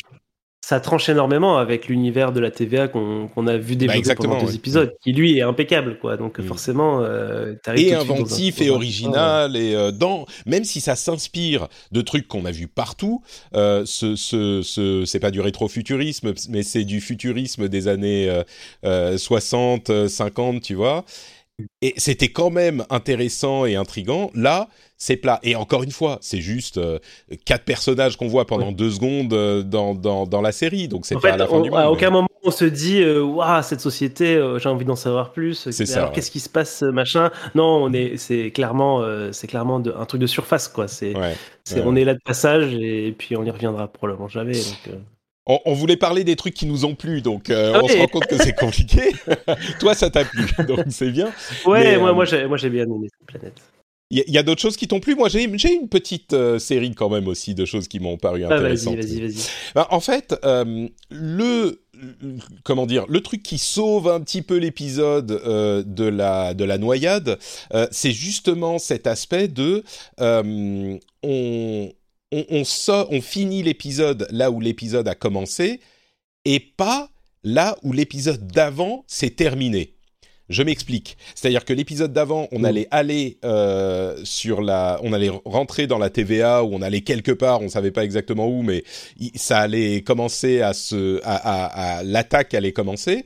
Ça 0.66 0.80
tranche 0.80 1.08
énormément 1.10 1.60
avec 1.60 1.88
l'univers 1.90 2.32
de 2.32 2.40
la 2.40 2.50
TVA 2.50 2.88
qu'on 2.88 3.30
a 3.46 3.56
vu 3.56 3.76
développer 3.76 4.08
Bah, 4.08 4.16
pendant 4.16 4.40
deux 4.42 4.48
ouais. 4.48 4.56
épisodes, 4.56 4.96
qui 5.04 5.14
lui 5.14 5.38
est 5.38 5.44
impeccable, 5.44 6.00
quoi. 6.00 6.18
Donc 6.18 6.40
Mm. 6.40 6.44
forcément, 6.48 7.04
euh, 7.04 7.54
et 7.76 7.94
un- 7.94 8.00
inventif 8.02 8.60
et 8.62 8.72
original 8.72 9.56
et 9.56 9.76
euh, 9.76 9.92
dans 9.92 10.26
même 10.48 10.64
si 10.64 10.82
ça 10.82 10.96
s'inspire 10.96 11.68
de 11.92 12.02
trucs 12.02 12.28
qu'on 12.28 12.46
a 12.46 12.52
vus 12.52 12.68
partout 12.68 13.22
euh, 13.54 13.84
ce, 13.86 14.16
ce, 14.16 14.64
ce 14.64 15.06
c'est 15.06 15.20
pas 15.20 15.30
du 15.30 15.40
rétrofuturisme 15.40 16.34
mais 16.50 16.64
c'est 16.64 16.84
du 16.84 17.00
futurisme 17.00 17.68
des 17.70 17.88
années 17.88 18.28
euh, 18.28 18.42
euh, 18.86 19.20
60 19.20 19.92
euh, 19.92 20.08
50 20.08 20.64
tu 20.64 20.74
vois 20.74 21.06
et 21.82 21.94
c'était 21.98 22.30
quand 22.30 22.50
même 22.50 22.84
intéressant 22.90 23.66
et 23.66 23.76
intrigant 23.76 24.30
là 24.34 24.68
c'est 24.98 25.16
plat 25.16 25.40
et 25.42 25.56
encore 25.56 25.84
une 25.84 25.92
fois 25.92 26.18
c'est 26.22 26.42
juste 26.42 26.78
euh, 26.78 27.00
quatre 27.46 27.64
personnages 27.64 28.18
qu'on 28.18 28.28
voit 28.28 28.46
pendant 28.46 28.72
deux 28.74 28.92
secondes 28.92 29.32
euh, 29.34 29.64
dans, 29.64 29.96
dans, 29.96 30.26
dans 30.26 30.42
la 30.42 30.52
série 30.52 30.88
donc 30.90 31.06
c'est 31.06 31.16
pas 31.16 31.22
fait, 31.22 31.30
à 31.32 31.38
la 31.38 31.48
fin 31.48 31.56
on- 31.56 31.62
du 31.62 31.70
monde 31.70 31.80
à 31.80 31.84
mais- 31.84 31.90
aucun 31.90 32.10
moment 32.10 32.28
on 32.48 32.52
se 32.52 32.66
dit, 32.66 33.02
euh, 33.02 33.24
waouh, 33.24 33.64
cette 33.64 33.80
société, 33.82 34.36
euh, 34.36 34.60
j'ai 34.60 34.70
envie 34.70 34.86
d'en 34.86 34.96
savoir 34.96 35.32
plus. 35.32 35.68
C'est 35.72 35.92
Alors 35.96 36.10
ouais. 36.10 36.14
qu'est-ce 36.14 36.30
qui 36.30 36.40
se 36.40 36.48
passe, 36.48 36.84
machin? 36.84 37.32
Non, 37.56 37.64
on 37.86 37.92
est, 37.92 38.18
c'est 38.18 38.52
clairement, 38.52 39.04
c'est 39.32 39.48
clairement 39.48 39.80
de- 39.80 39.92
un 39.98 40.06
truc 40.06 40.22
de 40.22 40.28
surface, 40.28 40.68
quoi. 40.68 40.88
C'est, 40.88 41.18
ouais. 41.18 41.36
c'est- 41.64 41.78
ouais. 41.78 41.84
on 41.88 41.96
est 41.96 42.04
là 42.06 42.14
de 42.14 42.20
passage 42.24 42.72
et, 42.76 43.16
puis 43.18 43.36
on 43.36 43.44
y 43.44 43.50
reviendra 43.50 43.88
probablement 43.88 44.28
jamais. 44.28 44.52
Donc. 44.54 44.94
On, 45.48 45.60
on 45.66 45.74
voulait 45.74 45.98
parler 45.98 46.24
des 46.24 46.36
trucs 46.36 46.56
qui 46.56 46.66
nous 46.66 46.86
ont 46.86 46.96
plu, 46.96 47.22
donc 47.22 47.50
euh, 47.50 47.74
Ah 47.75 47.82
on 47.84 47.86
oui. 47.86 47.94
se 47.94 47.98
rend 47.98 48.08
compte 48.08 48.25
que 48.28 48.38
c'est 48.38 48.54
compliqué. 48.60 49.12
Toi, 49.80 49.94
ça 49.94 50.10
t'a 50.10 50.25
plu, 50.25 50.46
donc 50.68 50.80
c'est 50.90 51.12
bien. 51.12 51.32
Ouais, 51.66 51.84
Mais, 51.84 51.98
moi, 51.98 52.10
euh, 52.34 52.48
moi, 52.48 52.58
j'ai, 52.58 52.70
bien 52.70 52.86
aimé 52.86 53.08
cette 53.12 53.28
planète. 53.28 53.54
Il 54.12 54.24
y, 54.28 54.38
a- 54.38 54.44
d'autres 54.44 54.62
choses 54.62 54.78
qui 54.78 54.88
t'ont 54.88 55.00
plu? 55.00 55.16
Moi, 55.16 55.30
j'ai 55.30 55.44
une 55.44 55.88
petite 55.90 56.34
euh, 56.34 56.58
série 56.60 56.94
quand 56.94 57.10
même 57.10 57.28
aussi 57.28 57.54
de 57.56 57.66
choses 57.66 57.88
qui 57.88 58.00
m'ont 58.00 58.18
paru 58.18 58.44
Ah, 58.44 58.50
vas-y, 58.50 58.58
intéressantes. 58.60 58.96
vas-y, 58.98 59.22
vas-y. 59.22 59.48
Ben, 59.74 59.88
en 59.90 60.00
fait, 60.00 60.36
euh, 60.46 60.88
le 61.10 61.82
comment 62.64 62.86
dire, 62.86 63.06
le 63.08 63.22
truc 63.22 63.42
qui 63.42 63.58
sauve 63.58 64.10
un 64.10 64.20
petit 64.22 64.42
peu 64.42 64.58
l'épisode 64.58 65.32
euh, 65.32 65.82
de 65.86 66.06
la 66.06 66.54
de 66.54 66.64
la 66.66 66.78
noyade, 66.78 67.40
c'est 67.92 68.12
justement 68.12 68.80
cet 68.80 69.08
aspect 69.08 69.48
de 69.48 69.84
on 70.20 71.00
on, 72.36 72.46
on, 72.50 72.63
sort- 72.63 73.08
on 73.12 73.22
finit 73.22 73.63
l'épisode 73.63 74.27
là 74.32 74.51
où 74.51 74.60
l'épisode 74.60 75.08
a 75.08 75.15
commencé 75.15 75.80
et 76.46 76.60
pas 76.60 77.10
là 77.44 77.77
où 77.84 77.94
l'épisode 77.94 78.48
d'avant 78.48 79.04
s'est 79.08 79.30
terminé. 79.32 79.94
Je 80.48 80.62
m'explique. 80.62 81.18
C'est-à-dire 81.34 81.65
que 81.65 81.74
l'épisode 81.74 82.13
d'avant, 82.13 82.48
on 82.51 82.63
allait 82.63 82.88
aller 82.92 83.39
euh, 83.44 84.15
sur 84.24 84.62
la, 84.62 85.00
on 85.01 85.12
allait 85.12 85.32
rentrer 85.44 85.88
dans 85.88 85.98
la 85.98 86.12
TVA 86.12 86.63
ou 86.63 86.75
on 86.75 86.84
allait 86.84 87.01
quelque 87.01 87.32
part, 87.32 87.62
on 87.62 87.70
savait 87.70 87.89
pas 87.89 88.04
exactement 88.04 88.48
où, 88.48 88.62
mais 88.62 88.84
ça 89.34 89.58
allait 89.58 90.04
commencer 90.04 90.62
à 90.62 90.74
se, 90.74 91.20
à, 91.24 91.36
à- 91.36 91.98
à- 91.98 92.04
l'attaque 92.04 92.54
allait 92.54 92.74
commencer. 92.74 93.25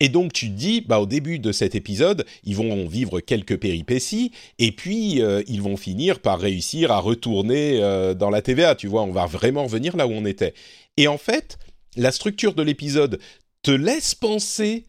Et 0.00 0.08
donc 0.08 0.32
tu 0.32 0.48
te 0.48 0.54
dis, 0.54 0.80
bah 0.80 0.98
au 0.98 1.06
début 1.06 1.38
de 1.38 1.52
cet 1.52 1.74
épisode, 1.74 2.24
ils 2.44 2.56
vont 2.56 2.86
vivre 2.86 3.20
quelques 3.20 3.58
péripéties 3.58 4.32
et 4.58 4.72
puis 4.72 5.22
euh, 5.22 5.42
ils 5.46 5.62
vont 5.62 5.76
finir 5.76 6.20
par 6.20 6.40
réussir 6.40 6.90
à 6.90 6.98
retourner 6.98 7.82
euh, 7.82 8.14
dans 8.14 8.30
la 8.30 8.40
TVA. 8.40 8.74
Tu 8.74 8.88
vois, 8.88 9.02
on 9.02 9.12
va 9.12 9.26
vraiment 9.26 9.64
revenir 9.64 9.96
là 9.96 10.06
où 10.06 10.12
on 10.12 10.24
était. 10.24 10.54
Et 10.96 11.06
en 11.06 11.18
fait, 11.18 11.58
la 11.96 12.12
structure 12.12 12.54
de 12.54 12.62
l'épisode 12.62 13.20
te 13.62 13.70
laisse 13.70 14.14
penser 14.14 14.84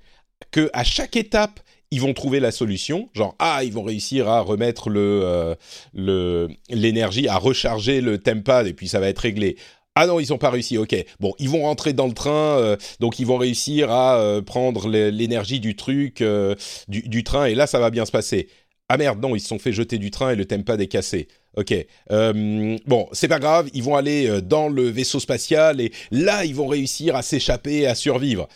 que 0.51 0.70
à 0.74 0.84
chaque 0.84 1.15
étape 1.15 1.60
ils 1.94 2.00
vont 2.00 2.13
trouver 2.13 2.39
la 2.39 2.51
solution, 2.51 3.10
genre 3.13 3.36
ah 3.39 3.65
ils 3.65 3.74
vont 3.74 3.84
réussir 3.84 4.30
à 4.30 4.39
remettre 4.39 4.89
le 4.89 5.58
euh, 5.98 6.48
l'énergie, 6.70 7.27
à 7.27 7.36
recharger 7.36 8.00
le 8.00 8.18
tempad 8.18 8.65
et 8.65 8.74
puis 8.74 8.88
ça 8.88 9.01
va 9.01 9.10
être 9.10 9.20
réglé. 9.20 9.58
Ah 10.03 10.08
non, 10.08 10.20
ils 10.20 10.31
n'ont 10.31 10.39
pas 10.39 10.50
réussi. 10.50 10.79
Ok, 10.79 10.96
bon, 11.20 11.36
ils 11.38 11.48
vont 11.48 11.62
rentrer 11.62 11.93
dans 11.93 12.08
le 12.08 12.13
train, 12.13 12.58
euh, 12.58 12.75
donc 13.00 13.20
ils 13.20 13.27
vont 13.27 13.38
réussir 13.38 13.91
à 13.91 14.17
euh, 14.20 14.41
prendre 14.41 14.88
l'é- 14.88 15.12
l'énergie 15.12 15.60
du 15.60 15.75
truc, 15.75 16.22
euh, 16.22 16.55
du, 16.88 17.24
train, 17.24 17.46
et 17.46 17.53
là 17.53 17.67
ça 17.67 17.77
va 17.79 17.91
bien 17.91 18.03
se 18.03 18.12
passer. 18.12 18.48
Ah 18.89 18.98
merde, 18.98 19.22
non, 19.22 19.36
ils 19.36 19.39
se 19.39 19.48
sont 19.48 19.60
fait 19.60 19.72
jeter 19.72 20.00
du 20.00 20.10
train 20.10 20.31
et 20.31 20.36
le 20.36 20.46
tempad 20.46 20.81
est 20.81 20.88
cassé. 20.88 21.27
Ok, 21.55 21.72
bon, 22.10 23.10
c'est 23.12 23.27
pas 23.27 23.38
grave, 23.38 23.70
ils 23.75 23.84
vont 23.84 23.96
aller 23.96 24.41
dans 24.41 24.70
le 24.70 24.89
vaisseau 24.89 25.20
spatial 25.20 25.79
et 25.79 25.91
là 26.10 26.46
ils 26.46 26.55
vont 26.55 26.67
réussir 26.67 27.15
à 27.15 27.22
s'échapper, 27.22 27.86
à 27.86 27.93
survivre. 27.93 28.48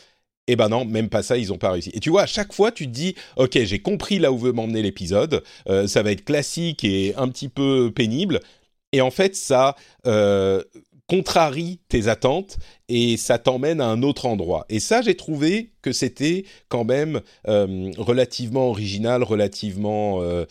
Eh 0.48 0.56
ben 0.56 0.70
non, 0.70 0.84
même 0.84 1.10
pas 1.10 1.22
ça, 1.22 1.38
ils 1.38 1.54
ont 1.54 1.60
pas 1.60 1.70
réussi. 1.72 1.92
Et 1.94 2.00
tu 2.00 2.10
vois, 2.10 2.24
à 2.24 2.28
chaque 2.28 2.54
fois, 2.54 2.72
tu 2.72 2.86
te 2.88 2.92
dis, 2.92 3.14
ok, 3.38 3.60
j'ai 3.64 3.80
compris 3.80 4.18
là 4.18 4.32
où 4.32 4.38
veut 4.40 4.52
m'emmener 4.52 4.82
l'épisode, 4.82 5.44
ça 5.88 6.02
va 6.04 6.12
être 6.12 6.24
classique 6.26 6.84
et 6.84 7.14
un 7.18 7.28
petit 7.28 7.50
peu 7.50 7.92
pénible. 7.96 8.40
Et 8.94 9.02
en 9.02 9.12
fait, 9.12 9.36
ça 9.36 9.76
contrarie 11.08 11.80
tes 11.88 12.08
attentes 12.08 12.58
et 12.90 13.18
ça 13.18 13.38
t'emmène 13.38 13.82
à 13.82 13.88
un 13.88 14.02
autre 14.04 14.26
endroit. 14.26 14.66
Et 14.70 14.80
ça, 14.80 15.02
j'ai 15.02 15.16
trouvé 15.16 15.72
que 15.82 15.92
c'était 15.92 16.46
quand 16.68 16.84
même 16.84 17.22
euh, 17.48 17.92
relativement 17.98 18.70
original, 18.70 19.24
relativement 19.24 20.22
euh, 20.22 20.46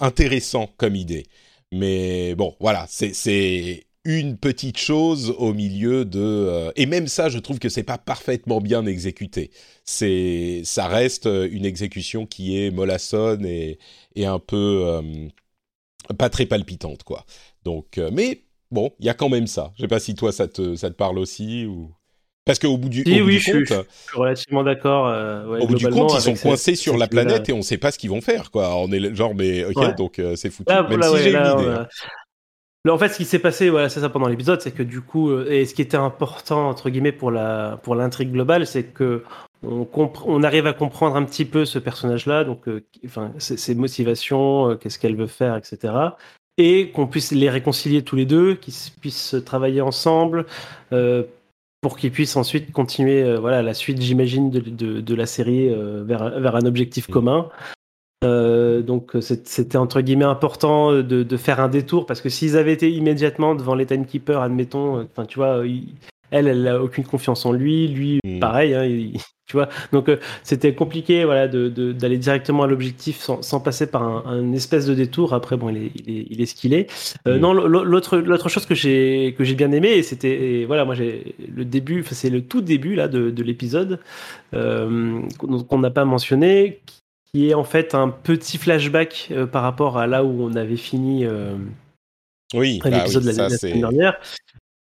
intéressant 0.00 0.68
comme 0.76 0.96
idée. 0.96 1.26
Mais 1.72 2.34
bon, 2.34 2.54
voilà, 2.60 2.86
c'est 2.88 3.86
une 4.04 4.36
petite 4.36 4.76
chose 4.78 5.34
au 5.38 5.54
milieu 5.54 6.04
de 6.04 6.20
euh, 6.20 6.72
et 6.76 6.84
même 6.86 7.08
ça, 7.08 7.30
je 7.30 7.38
trouve 7.38 7.58
que 7.58 7.70
c'est 7.70 7.82
pas 7.82 7.98
parfaitement 7.98 8.60
bien 8.60 8.84
exécuté. 8.86 9.50
C'est 9.84 10.62
ça 10.64 10.86
reste 10.88 11.26
une 11.26 11.64
exécution 11.64 12.26
qui 12.26 12.58
est 12.58 12.70
mollassonne 12.70 13.46
et 13.46 13.78
et 14.14 14.26
un 14.26 14.38
peu 14.38 15.02
pas 16.18 16.28
très 16.28 16.46
palpitante 16.46 17.02
quoi. 17.02 17.24
Donc, 17.64 17.98
mais 18.12 18.44
bon, 18.74 18.90
il 19.00 19.06
y 19.06 19.08
a 19.08 19.14
quand 19.14 19.28
même 19.30 19.46
ça. 19.46 19.72
Je 19.76 19.82
sais 19.82 19.88
pas 19.88 20.00
si 20.00 20.14
toi 20.14 20.32
ça 20.32 20.46
te 20.48 20.76
ça 20.76 20.90
te 20.90 20.94
parle 20.94 21.18
aussi 21.18 21.64
ou 21.66 21.90
parce 22.44 22.58
qu'au 22.58 22.76
bout 22.76 22.90
du, 22.90 23.04
Si, 23.04 23.20
au 23.22 23.24
bout 23.24 23.30
du 23.30 23.36
compte, 23.36 23.42
suis- 23.42 23.64
je 23.66 23.74
suis 23.74 24.18
relativement 24.18 24.62
d'accord. 24.64 25.06
euh, 25.08 25.46
ouais, 25.46 25.60
au 25.62 25.66
bout 25.66 25.76
du 25.76 25.88
compte, 25.88 26.12
ils 26.14 26.20
sont 26.20 26.34
coincés 26.34 26.74
sur 26.74 26.98
la 26.98 27.06
planète 27.06 27.48
et 27.48 27.54
on 27.54 27.62
sait 27.62 27.78
pas 27.78 27.90
ce 27.90 27.98
qu'ils 27.98 28.10
vont 28.10 28.20
faire, 28.20 28.50
quoi. 28.50 28.76
On 28.76 28.92
est 28.92 29.14
genre, 29.14 29.34
mais 29.34 29.64
ok, 29.64 29.76
Ouais. 29.76 29.94
donc 29.94 30.18
euh, 30.18 30.36
c'est 30.36 30.50
foutu. 30.50 30.70
Là, 30.70 30.82
Même 30.82 31.00
là, 31.00 31.06
si 31.08 31.14
ouais, 31.14 31.22
j'ai 31.22 31.30
une 31.30 31.36
idée. 31.36 31.68
a- 31.68 31.80
hein. 31.80 31.88
Là, 32.86 32.92
en 32.92 32.98
fait, 32.98 33.08
ce 33.08 33.16
qui 33.16 33.24
s'est 33.24 33.38
passé, 33.38 33.70
voilà, 33.70 33.88
c'est 33.88 34.00
ça 34.00 34.10
pendant 34.10 34.28
l'épisode, 34.28 34.60
c'est 34.60 34.72
que 34.72 34.82
du 34.82 35.00
coup, 35.00 35.30
euh, 35.30 35.50
et 35.50 35.64
ce 35.64 35.72
qui 35.74 35.80
était 35.80 35.96
important 35.96 36.68
entre 36.68 36.90
guillemets 36.90 37.12
pour 37.12 37.30
la 37.30 37.80
pour 37.82 37.94
l'intrigue 37.94 38.30
globale, 38.30 38.66
c'est 38.66 38.84
que 38.84 39.24
on, 39.62 39.88
on 40.26 40.42
arrive 40.42 40.66
à 40.66 40.74
comprendre 40.74 41.16
un 41.16 41.24
petit 41.24 41.46
peu 41.46 41.64
ce 41.64 41.78
personnage-là, 41.78 42.44
donc, 42.44 42.68
euh, 42.68 42.84
enfin, 43.06 43.32
ses, 43.38 43.56
ses 43.56 43.74
motivations, 43.74 44.76
qu'est-ce 44.76 44.98
qu'elle 44.98 45.16
veut 45.16 45.26
faire, 45.26 45.56
etc. 45.56 45.94
Et 46.56 46.90
qu'on 46.90 47.06
puisse 47.06 47.32
les 47.32 47.50
réconcilier 47.50 48.02
tous 48.02 48.14
les 48.16 48.26
deux, 48.26 48.54
qu'ils 48.54 48.74
puissent 49.00 49.34
travailler 49.44 49.80
ensemble. 49.80 50.46
euh, 50.92 51.24
pour 51.82 51.98
qu'ils 51.98 52.12
puissent 52.12 52.36
ensuite 52.36 52.72
continuer 52.72 53.22
euh, 53.22 53.38
voilà 53.38 53.60
la 53.62 53.74
suite 53.74 54.00
j'imagine 54.00 54.50
de, 54.50 54.58
de, 54.60 55.02
de 55.02 55.14
la 55.14 55.26
série 55.26 55.68
euh, 55.68 56.02
vers, 56.02 56.40
vers 56.40 56.56
un 56.56 56.64
objectif 56.64 57.10
Mm. 57.10 57.12
commun 57.12 57.48
euh, 58.24 58.80
donc 58.80 59.14
euh, 59.16 59.20
c'était 59.20 59.76
entre 59.76 60.00
guillemets 60.00 60.24
important 60.24 60.92
de, 60.94 61.02
de 61.02 61.36
faire 61.36 61.60
un 61.60 61.68
détour 61.68 62.06
parce 62.06 62.22
que 62.22 62.30
s'ils 62.30 62.56
avaient 62.56 62.72
été 62.72 62.90
immédiatement 62.90 63.54
devant 63.54 63.74
les 63.74 63.84
timekeepers, 63.84 64.40
admettons, 64.40 65.02
enfin 65.02 65.26
tu 65.26 65.38
vois, 65.38 65.66
il- 65.66 65.88
elle, 66.30 66.46
elle 66.48 66.66
a 66.66 66.82
aucune 66.82 67.04
confiance 67.04 67.44
en 67.44 67.52
lui, 67.52 67.86
lui 67.88 68.18
Mm. 68.24 68.38
pareil, 68.40 68.74
hein, 68.74 68.84
il- 68.86 69.18
tu 69.46 69.56
vois. 69.56 69.68
Donc 69.92 70.08
euh, 70.08 70.16
c'était 70.42 70.74
compliqué, 70.74 71.24
voilà, 71.24 71.48
de- 71.48 71.68
de- 71.68 71.92
d'aller 71.92 72.16
directement 72.18 72.62
à 72.62 72.66
l'objectif 72.66 73.18
sans, 73.18 73.42
sans 73.42 73.60
passer 73.60 73.86
par 73.86 74.02
un, 74.02 74.24
un 74.26 74.52
espèce 74.52 74.86
de 74.86 74.94
détour. 74.94 75.34
Après 75.34 75.56
bon, 75.56 75.68
il 75.68 75.76
est, 75.86 75.92
il 75.96 76.10
est, 76.18 76.26
il 76.30 76.40
est 76.40 76.46
ce 76.46 76.54
qu'il 76.54 76.72
est. 76.74 76.90
Euh, 77.28 77.36
Mm. 77.36 77.40
Non, 77.40 77.52
l'au- 77.52 77.84
l'autre 77.84 78.18
l'autre 78.18 78.48
chose 78.48 78.64
que 78.66 78.74
j'ai 78.74 79.34
que 79.36 79.44
j'ai 79.44 79.54
bien 79.54 79.70
aimé, 79.72 80.02
c'était 80.02 80.64
voilà, 80.66 80.84
moi 80.84 80.94
j'ai 80.94 81.34
le 81.54 81.64
début, 81.64 82.00
enfin, 82.00 82.14
c'est 82.14 82.30
le 82.30 82.42
tout 82.42 82.60
début 82.62 82.94
là 82.94 83.08
de, 83.08 83.30
de 83.30 83.42
l'épisode 83.42 84.00
euh, 84.54 85.20
qu'on 85.38 85.78
n'a 85.78 85.90
pas 85.90 86.04
mentionné, 86.04 86.80
qui 87.32 87.50
est 87.50 87.54
en 87.54 87.64
fait 87.64 87.94
un 87.94 88.08
petit 88.08 88.56
flashback 88.58 89.32
par 89.52 89.62
rapport 89.62 89.98
à 89.98 90.06
là 90.06 90.24
où 90.24 90.42
on 90.42 90.54
avait 90.54 90.76
fini 90.76 91.26
Oui, 92.54 92.80
bah 92.82 92.90
l'épisode 92.90 93.24
oui, 93.24 93.32
de 93.32 93.36
la, 93.38 93.48
ça 93.48 93.48
la 93.48 93.58
semaine 93.58 93.80
dernière, 93.80 94.16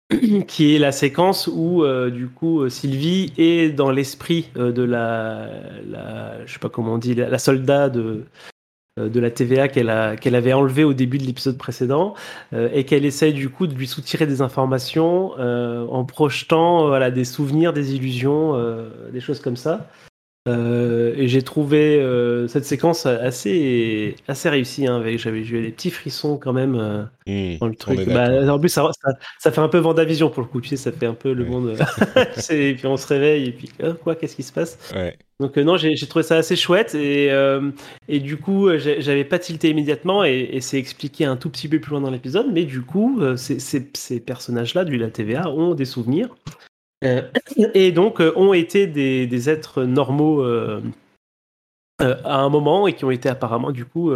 qui 0.48 0.76
est 0.76 0.80
la 0.80 0.94
séquence 0.94 1.50
où 1.52 1.84
euh, 1.84 2.10
du 2.10 2.28
coup 2.28 2.62
euh, 2.62 2.70
Sylvie 2.70 3.34
est 3.38 3.70
dans 3.76 3.92
l'esprit 3.92 4.50
de 4.56 4.84
la, 4.84 5.50
soldat 7.38 7.90
de 7.90 8.24
euh, 9.00 9.10
la 9.14 9.32
TVA 9.32 9.68
qu'elle 9.68 9.90
avait 9.90 10.54
enlevé 10.54 10.86
au 10.86 10.94
début 10.94 11.18
de 11.18 11.26
l'épisode 11.26 11.58
précédent 11.58 12.14
et 12.54 12.86
qu'elle 12.86 13.06
essaye 13.06 13.34
du 13.34 13.50
coup 13.50 13.68
de 13.68 13.76
lui 13.76 13.86
soutirer 13.86 14.26
des 14.26 14.42
informations 14.42 15.34
en 15.34 16.06
projetant 16.06 16.88
voilà 16.88 17.12
des 17.12 17.26
souvenirs, 17.26 17.74
des 17.74 17.94
illusions, 17.94 18.56
des 19.12 19.20
choses 19.20 19.42
comme 19.42 19.58
ça. 19.58 19.90
Euh, 20.48 21.14
et 21.18 21.28
j'ai 21.28 21.42
trouvé 21.42 22.00
euh, 22.00 22.48
cette 22.48 22.66
séquence 22.66 23.06
assez 23.06 24.16
assez 24.28 24.50
réussie. 24.50 24.88
Hein, 24.88 25.04
j'avais 25.18 25.40
eu 25.42 25.62
des 25.62 25.72
petits 25.72 25.92
frissons 25.92 26.38
quand 26.38 26.54
même 26.54 26.76
euh, 26.76 27.04
Hmm, 27.28 27.58
dans 27.60 27.68
le 27.68 27.76
truc. 27.76 28.06
Bah, 28.08 28.54
en 28.54 28.58
plus, 28.60 28.70
ça, 28.70 28.90
ça, 29.04 29.12
ça 29.40 29.52
fait 29.52 29.60
un 29.60 29.68
peu 29.68 29.80
Vendavision 29.80 30.30
pour 30.30 30.42
le 30.44 30.48
coup. 30.48 30.62
Tu 30.62 30.70
sais, 30.70 30.78
ça 30.78 30.92
fait 30.94 31.06
un 31.06 31.14
peu 31.14 31.34
le 31.34 31.44
Ouais. 31.44 31.50
monde. 31.50 31.76
et 32.50 32.74
puis 32.76 32.88
on 32.88 32.96
se 32.98 33.08
réveille 33.08 33.48
et 33.48 33.52
puis 33.52 33.70
euh, 33.84 33.94
quoi, 33.94 34.16
qu'est-ce 34.16 34.36
qui 34.38 34.44
se 34.44 34.54
passe? 34.54 34.78
Ouais. 34.96 35.18
Donc 35.40 35.58
non, 35.58 35.78
j'ai 35.78 35.94
trouvé 36.08 36.24
ça 36.24 36.38
assez 36.38 36.56
chouette 36.56 36.96
et 36.96 37.30
et 38.08 38.20
du 38.20 38.38
coup, 38.38 38.70
j'avais 38.78 39.26
pas 39.26 39.38
tilté 39.40 39.70
immédiatement 39.70 40.24
et, 40.24 40.50
et 40.54 40.62
c'est 40.62 40.80
expliqué 40.80 41.26
un 41.26 41.36
tout 41.38 41.50
petit 41.50 41.68
peu 41.68 41.80
plus 41.80 41.92
loin 41.92 42.02
dans 42.02 42.10
l'épisode. 42.10 42.48
Mais 42.52 42.64
du 42.64 42.82
coup, 42.82 43.20
ces, 43.36 43.60
ces, 43.60 43.90
ces 43.94 44.20
personnages-là 44.20 44.86
du 44.86 44.98
la 44.98 45.10
TVA 45.12 45.50
ont 45.50 45.76
des 45.76 45.86
souvenirs 45.86 46.30
et 47.02 47.92
donc 47.92 48.22
euh, 48.22 48.34
ont 48.36 48.54
été 48.54 48.88
des, 48.88 49.50
êtres 49.50 49.84
normaux 49.84 50.42
euh, 50.42 50.82
euh, 52.02 52.16
à 52.24 52.40
un 52.40 52.50
moment 52.50 52.88
et 52.88 52.94
qui 52.94 53.06
ont 53.06 53.12
été 53.12 53.30
apparemment 53.30 53.72
du 53.72 53.86
coup 53.86 54.12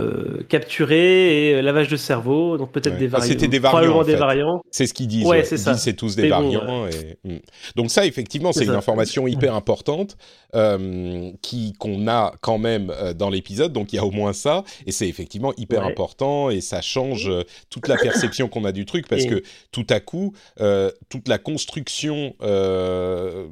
euh, 0.00 0.38
euh, 0.40 0.42
capturés 0.48 1.48
et 1.50 1.54
euh, 1.54 1.62
lavage 1.62 1.88
de 1.88 1.96
cerveau, 1.96 2.56
donc 2.58 2.72
peut-être 2.72 2.94
Ouais. 2.94 2.98
des 3.00 3.06
Ah, 3.06 3.18
variants, 3.18 3.28
c'était 3.28 3.48
des 3.48 3.58
variants, 3.58 3.78
probablement 3.78 4.00
en 4.00 4.04
des 4.04 4.12
fait. 4.12 4.18
variants. 4.18 4.62
C'est 4.70 4.86
ce 4.86 4.94
qu'ils 4.94 5.08
disent. 5.08 5.26
Ouais, 5.26 5.38
ouais. 5.38 5.44
c'est 5.44 5.56
ça. 5.58 5.74
c'est 5.74 5.92
tous 5.94 6.16
des 6.16 6.22
Mais 6.22 6.28
bon, 6.30 6.36
variants. 6.52 6.86
et- 6.88 7.18
hmm. 7.24 7.38
Donc 7.76 7.90
ça, 7.90 8.06
effectivement, 8.06 8.52
c'est 8.52 8.64
une 8.64 8.70
information 8.70 9.26
hyper 9.28 9.54
importante 9.54 10.16
euh, 10.54 11.30
qui 11.42 11.72
qu'on 11.74 12.08
a 12.08 12.32
quand 12.40 12.58
même 12.58 12.90
euh, 12.90 13.12
dans 13.14 13.30
l'épisode. 13.30 13.72
Donc 13.72 13.92
il 13.92 13.96
y 13.96 13.98
a 13.98 14.04
au 14.04 14.10
moins 14.10 14.32
ça, 14.32 14.64
et 14.86 14.92
c'est 14.92 15.08
effectivement 15.08 15.52
hyper 15.56 15.84
important 15.84 16.50
et 16.50 16.60
ça 16.60 16.80
change 16.80 17.28
euh, 17.28 17.42
toute 17.70 17.88
la 17.88 17.96
perception 17.96 18.48
qu'on 18.48 18.64
a 18.64 18.72
du 18.72 18.84
truc 18.86 19.06
parce 19.08 19.24
Et- 19.24 19.28
que 19.28 19.42
tout 19.72 19.86
à 19.90 20.00
coup, 20.00 20.32
euh, 20.60 20.90
toute 21.08 21.28
la 21.28 21.38
construction 21.38 22.34
euh, 22.42 23.46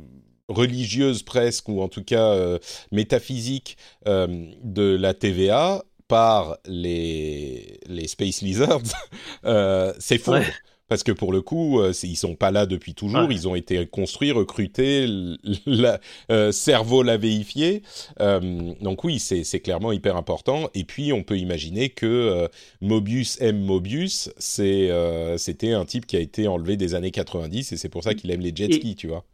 religieuse 0.48 1.22
presque 1.22 1.68
ou 1.68 1.82
en 1.82 1.88
tout 1.88 2.02
cas 2.02 2.32
euh, 2.32 2.58
métaphysique 2.90 3.76
euh, 4.06 4.26
de 4.64 4.96
la 4.96 5.12
TVA 5.14 5.84
par 6.08 6.58
les 6.66 7.78
les 7.86 8.08
Space 8.08 8.42
Lizards 8.42 8.82
euh, 9.44 9.92
s'effondre. 9.98 10.38
Ouais. 10.38 10.46
Parce 10.88 11.02
que 11.02 11.12
pour 11.12 11.32
le 11.32 11.42
coup, 11.42 11.80
euh, 11.80 11.92
ils 12.02 12.16
sont 12.16 12.34
pas 12.34 12.50
là 12.50 12.64
depuis 12.64 12.94
toujours. 12.94 13.28
Ouais. 13.28 13.34
Ils 13.34 13.46
ont 13.46 13.54
été 13.54 13.86
construits, 13.86 14.32
recrutés, 14.32 15.06
la, 15.66 16.00
euh, 16.30 16.50
cerveau 16.50 17.02
lavéifié. 17.02 17.82
Euh, 18.20 18.72
donc 18.80 19.04
oui, 19.04 19.18
c'est 19.18 19.44
c'est 19.44 19.60
clairement 19.60 19.92
hyper 19.92 20.16
important. 20.16 20.70
Et 20.74 20.84
puis 20.84 21.12
on 21.12 21.22
peut 21.22 21.36
imaginer 21.36 21.90
que 21.90 22.06
euh, 22.06 22.48
Mobius 22.80 23.38
aime 23.42 23.60
Mobius. 23.60 24.30
C'est 24.38 24.90
euh, 24.90 25.36
c'était 25.36 25.72
un 25.72 25.84
type 25.84 26.06
qui 26.06 26.16
a 26.16 26.20
été 26.20 26.48
enlevé 26.48 26.78
des 26.78 26.94
années 26.94 27.10
90 27.10 27.70
et 27.72 27.76
c'est 27.76 27.90
pour 27.90 28.02
ça 28.02 28.14
qu'il 28.14 28.30
aime 28.30 28.40
les 28.40 28.56
jet 28.56 28.70
Et- 28.70 28.72
skis, 28.72 28.96
tu 28.96 29.08
vois. 29.08 29.26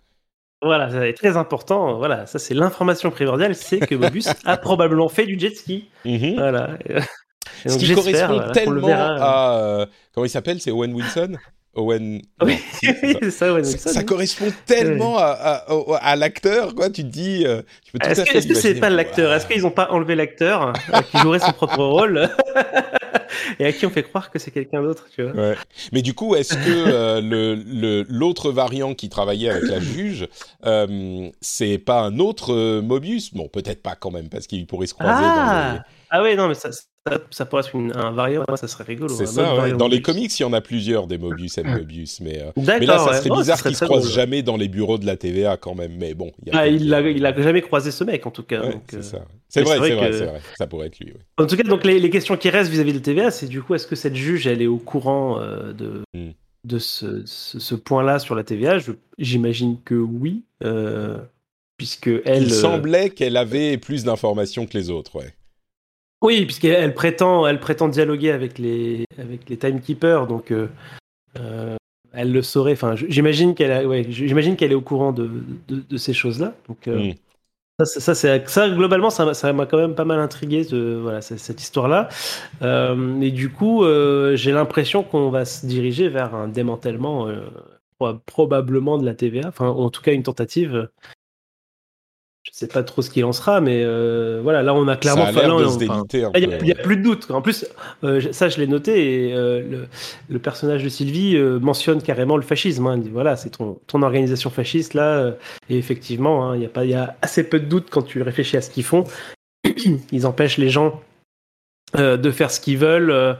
Voilà, 0.65 0.91
ça 0.91 1.07
est 1.07 1.13
très 1.13 1.37
important. 1.37 1.99
Voilà, 1.99 2.27
ça 2.27 2.39
c'est 2.39 2.55
l'information 2.55 3.11
primordiale, 3.11 3.55
c'est 3.55 3.79
que 3.81 3.95
Mobius 3.95 4.29
a 4.45 4.57
probablement 4.57 5.09
fait 5.09 5.27
du 5.27 5.39
jet 5.39 5.55
ski. 5.55 5.89
Mhm. 6.05 6.35
Voilà. 6.37 6.71
Et 6.89 7.69
Ce 7.69 7.75
donc, 7.75 7.79
qui 7.79 7.95
correspond 7.95 8.35
voilà, 8.35 8.53
tellement 8.53 8.87
verra. 8.87 9.15
à 9.53 9.59
euh, 9.59 9.87
comment 10.15 10.25
il 10.27 10.31
s'appelle 10.31 10.61
C'est 10.61 10.71
Owen 10.71 10.93
Wilson? 10.95 11.37
Owen. 11.77 12.23
Oui, 12.43 12.59
c'est 12.81 13.31
ça. 13.31 13.31
c'est 13.31 13.51
ouais, 13.51 13.63
donc 13.63 13.73
ça, 13.73 13.79
ça, 13.79 13.91
ça 13.95 14.01
oui. 14.01 14.07
correspond 14.07 14.47
tellement 14.67 15.17
à, 15.19 15.65
à, 16.01 16.17
l'acteur, 16.17 16.75
quoi. 16.75 16.89
Tu 16.89 17.03
te 17.03 17.09
dis, 17.09 17.45
euh, 17.47 17.63
Est-ce 18.03 18.23
que 18.23 18.31
c'est 18.41 18.49
l'imaginer. 18.49 18.81
pas 18.81 18.91
l'acteur? 18.91 19.33
Est-ce 19.33 19.47
qu'ils 19.47 19.63
n'ont 19.63 19.71
pas 19.71 19.91
enlevé 19.91 20.15
l'acteur 20.15 20.69
euh, 20.95 21.01
qui 21.11 21.19
jouerait 21.19 21.41
son 21.41 21.53
propre 21.53 21.83
rôle? 21.85 22.29
et 23.59 23.65
à 23.67 23.73
qui 23.73 23.87
on 23.87 23.91
fait 23.91 24.03
croire 24.03 24.31
que 24.31 24.39
c'est 24.39 24.51
quelqu'un 24.51 24.83
d'autre, 24.83 25.07
tu 25.15 25.23
vois 25.23 25.33
Ouais. 25.33 25.55
Mais 25.93 26.03
du 26.03 26.15
coup, 26.15 26.35
est-ce 26.35 26.57
que 26.57 26.61
euh, 26.69 27.21
le 27.21 27.55
le- 27.55 28.05
l'autre 28.09 28.51
variant 28.53 28.95
qui 28.95 29.09
travaillait 29.09 29.51
avec 29.51 29.69
la 29.69 29.81
juge, 29.81 30.29
euh, 30.67 31.29
c'est 31.41 31.79
pas 31.79 32.01
un 32.01 32.19
autre 32.19 32.53
euh, 32.55 32.83
Mobius? 32.83 33.35
Bon, 33.35 33.49
peut-être 33.49 33.83
pas 33.83 33.97
quand 33.97 34.11
même, 34.11 34.29
parce 34.29 34.47
qu'il 34.47 34.67
pourrait 34.67 34.87
se 34.87 34.95
croiser 34.95 35.23
dans 35.23 35.43
Ah 35.43 35.73
les... 35.75 35.81
Ah 36.11 36.23
ouais, 36.23 36.37
non, 36.37 36.49
mais 36.49 36.55
ça, 36.55 36.71
ça, 37.07 37.19
ça 37.31 37.45
pourrait 37.47 37.63
être 37.63 37.75
une- 37.75 37.95
un 37.97 38.11
variant, 38.13 38.45
ça 38.57 38.67
serait 38.69 38.85
rigolo. 38.85 39.13
C'est 39.15 39.25
un 39.25 39.27
ça, 39.27 39.57
ouais. 39.63 39.73
Dans 39.73 39.89
les 39.89 40.01
comics, 40.03 40.39
il 40.39 40.43
y 40.43 40.45
en 40.47 40.53
a 40.53 40.61
plusieurs 40.61 41.07
des 41.07 41.19
Mobius 41.19 41.59
et 41.59 41.63
Mobius, 41.63 42.21
mais, 42.21 42.41
euh, 42.43 42.51
mais 42.57 42.87
là, 42.87 42.99
ça 42.99 43.15
serait 43.15 43.31
Oh, 43.31 43.37
bizarre 43.37 43.59
serait 43.59 43.71
qu'ils 43.71 43.77
se 43.77 43.85
croisent 43.85 44.05
drôle. 44.05 44.15
jamais 44.15 44.43
dans 44.43 44.57
les 44.57 44.69
bureaux 44.69 44.97
de 44.99 45.05
la 45.07 45.17
TVA 45.17 45.57
quand 45.57 45.75
même. 45.75 45.93
Mais 45.99 46.15
bon, 46.15 46.33
il 46.43 46.49
y 46.49 46.51
a 46.51 46.55
Ah, 46.55 46.59
pas 46.63 46.69
il 46.69 46.95
a, 46.95 47.01
il 47.03 47.27
a 47.27 47.41
jamais 47.43 47.61
croisé 47.63 47.91
ce 47.91 48.05
mec 48.05 48.27
en 48.27 48.31
tout 48.31 48.43
cas. 48.43 48.63
Ouais, 48.63 48.73
donc, 48.73 48.83
c'est 48.89 49.15
euh. 49.17 49.21
C'est 49.49 49.63
vrai, 49.63 49.79
c'est 49.81 49.95
vrai. 49.95 50.41
Ça 50.59 50.67
pourrait 50.67 50.87
être 50.89 50.99
lui. 50.99 51.13
En 51.39 51.47
tout 51.47 51.57
cas, 51.57 51.63
donc 51.63 51.85
les, 51.85 52.01
les 52.01 52.11
questions 52.11 52.37
qui 52.37 52.49
restent 52.51 52.71
vis-à-vis 52.71 52.93
de 52.95 52.99
TVA, 52.99 53.31
c'est 53.31 53.47
du 53.47 53.63
coup, 53.63 53.75
est-ce 53.75 53.87
que 53.87 53.97
cette 53.97 54.17
juge, 54.17 54.47
elle 54.47 54.63
est 54.63 54.67
au 54.67 54.79
courant 54.79 55.39
euh, 55.41 55.73
de, 55.73 56.01
Hmm. 56.15 56.31
de 56.65 56.79
ce, 56.79 57.23
ce, 57.27 57.59
ce 57.61 57.75
point-là 57.75 58.19
sur 58.19 58.35
la 58.35 58.43
TVA 58.45 58.79
J'imagine 59.19 59.77
que 59.85 59.95
oui, 59.95 60.43
euh, 60.65 61.19
puisque 61.77 62.11
elle. 62.25 62.45
Il 62.45 62.51
semblait 62.53 63.11
qu'elle 63.11 63.37
avait 63.37 63.77
plus 63.79 64.05
d'informations 64.05 64.65
que 64.67 64.77
les 64.77 64.91
autres, 64.91 65.17
ouais. 65.17 65.35
Oui, 66.25 66.47
puisqu'elle 66.47 66.73
elle 66.73 66.95
prétend, 66.95 67.47
elle 67.47 67.61
prétend 67.61 67.89
dialoguer 67.89 68.31
avec 68.31 68.59
les, 68.59 69.05
avec 69.19 69.49
les 69.51 69.59
timekeepers, 69.59 70.27
donc 70.27 70.51
euh, 70.53 70.69
euh, 71.39 71.77
elle 72.13 72.33
le 72.33 72.43
saurait. 72.43 72.73
Enfin, 72.73 72.97
j'imagine 72.97 73.55
qu'elle, 73.55 73.87
ouais, 73.87 74.07
j'imagine 74.11 74.57
qu'elle 74.57 74.73
est 74.73 74.77
au 74.77 74.83
courant 74.83 75.13
de, 75.13 75.31
de, 75.69 75.81
de 75.89 75.97
ces 75.99 76.15
choses-là. 76.15 76.55
Donc 76.69 76.89
euh, 76.89 77.05
ça, 77.85 78.15
ça, 78.15 78.47
ça, 78.49 78.71
globalement, 78.71 79.11
ça, 79.11 79.25
m'a- 79.53 79.67
quand 79.67 79.79
même 79.79 79.95
pas 79.97 80.05
mal 80.07 80.21
intrigué, 80.21 80.65
de, 80.65 80.99
voilà, 81.03 81.23
cette 81.23 81.61
histoire-là. 81.63 82.09
Euh, 82.63 83.21
et 83.21 83.33
du 83.33 83.51
coup, 83.51 83.85
j'ai 84.35 84.53
l'impression 84.53 85.05
qu'on 85.05 85.31
va 85.31 85.45
se 85.45 85.67
diriger 85.67 86.09
vers 86.09 86.35
un 86.35 86.49
démantèlement 86.49 87.29
pro- 87.99 88.15
probablement 88.27 88.99
de 88.99 89.07
la 89.07 89.15
TVA, 89.15 89.49
enfin, 89.49 89.69
en 89.69 89.91
tout 89.91 90.03
cas 90.03 90.13
une 90.13 90.23
tentative. 90.23 90.89
Je 92.45 92.51
sais 92.53 92.69
pas 92.69 92.83
trop 92.83 93.01
ce 93.01 93.09
qu'il 93.09 93.25
en 93.25 93.33
sera, 93.33 93.61
mais 93.63 93.83
euh, 93.85 94.41
voilà, 94.43 94.63
là 94.63 94.75
on 94.75 94.87
a 94.87 94.97
clairement. 94.97 95.23
ça 95.25 95.29
a 95.31 95.33
l'air 95.33 95.55
là, 95.57 95.61
de 95.63 95.67
on- 95.67 95.71
se 95.71 95.85
enfin, 95.85 96.05
déliter 96.05 96.25
un 96.25 96.31
il 96.37 96.49
peu. 96.59 96.65
n'y 96.65 96.73
a, 96.73 96.77
ouais. 96.77 96.83
plus 96.83 96.97
de 96.99 97.03
doute. 97.03 97.31
En 97.31 97.41
plus, 97.41 97.67
euh, 98.05 98.21
ça, 98.33 98.51
je 98.51 98.59
l'ai 98.59 98.67
noté, 98.67 99.29
et 99.29 99.35
euh, 99.35 99.61
le, 99.69 99.87
le 100.29 100.39
personnage 100.39 100.85
de 100.85 100.89
Sylvie 100.91 101.37
euh, 101.37 101.59
mentionne 101.59 102.03
carrément 102.03 102.37
le 102.37 102.43
fascisme. 102.43 102.87
hein. 102.87 102.97
Il 102.99 103.05
dit, 103.05 103.09
voilà, 103.11 103.37
c'est 103.37 103.49
ton, 103.51 103.79
ton 103.87 104.03
organisation 104.03 104.51
fasciste, 104.51 104.93
là. 104.93 105.17
euh, 105.17 105.33
et 105.71 105.79
effectivement, 105.79 106.51
hein, 106.51 106.57
il 106.57 106.63
y, 106.63 106.67
a 106.67 106.69
pas- 106.69 106.85
il 106.85 106.91
y 106.91 106.95
a 106.95 107.17
assez 107.23 107.45
peu 107.49 107.59
de 107.59 107.65
doute 107.67 107.87
quand 107.91 108.03
tu 108.03 108.21
réfléchis 108.21 108.59
à 108.59 108.61
ce 108.61 108.71
qu'ils 108.71 108.85
font. 108.85 109.05
Ils 110.13 110.27
empêchent 110.27 110.59
les 110.59 110.69
gens 110.69 111.01
euh, 111.97 112.19
de 112.19 112.31
faire 112.31 112.51
ce 112.51 112.61
qu'ils 112.61 112.77
veulent. 112.79 113.37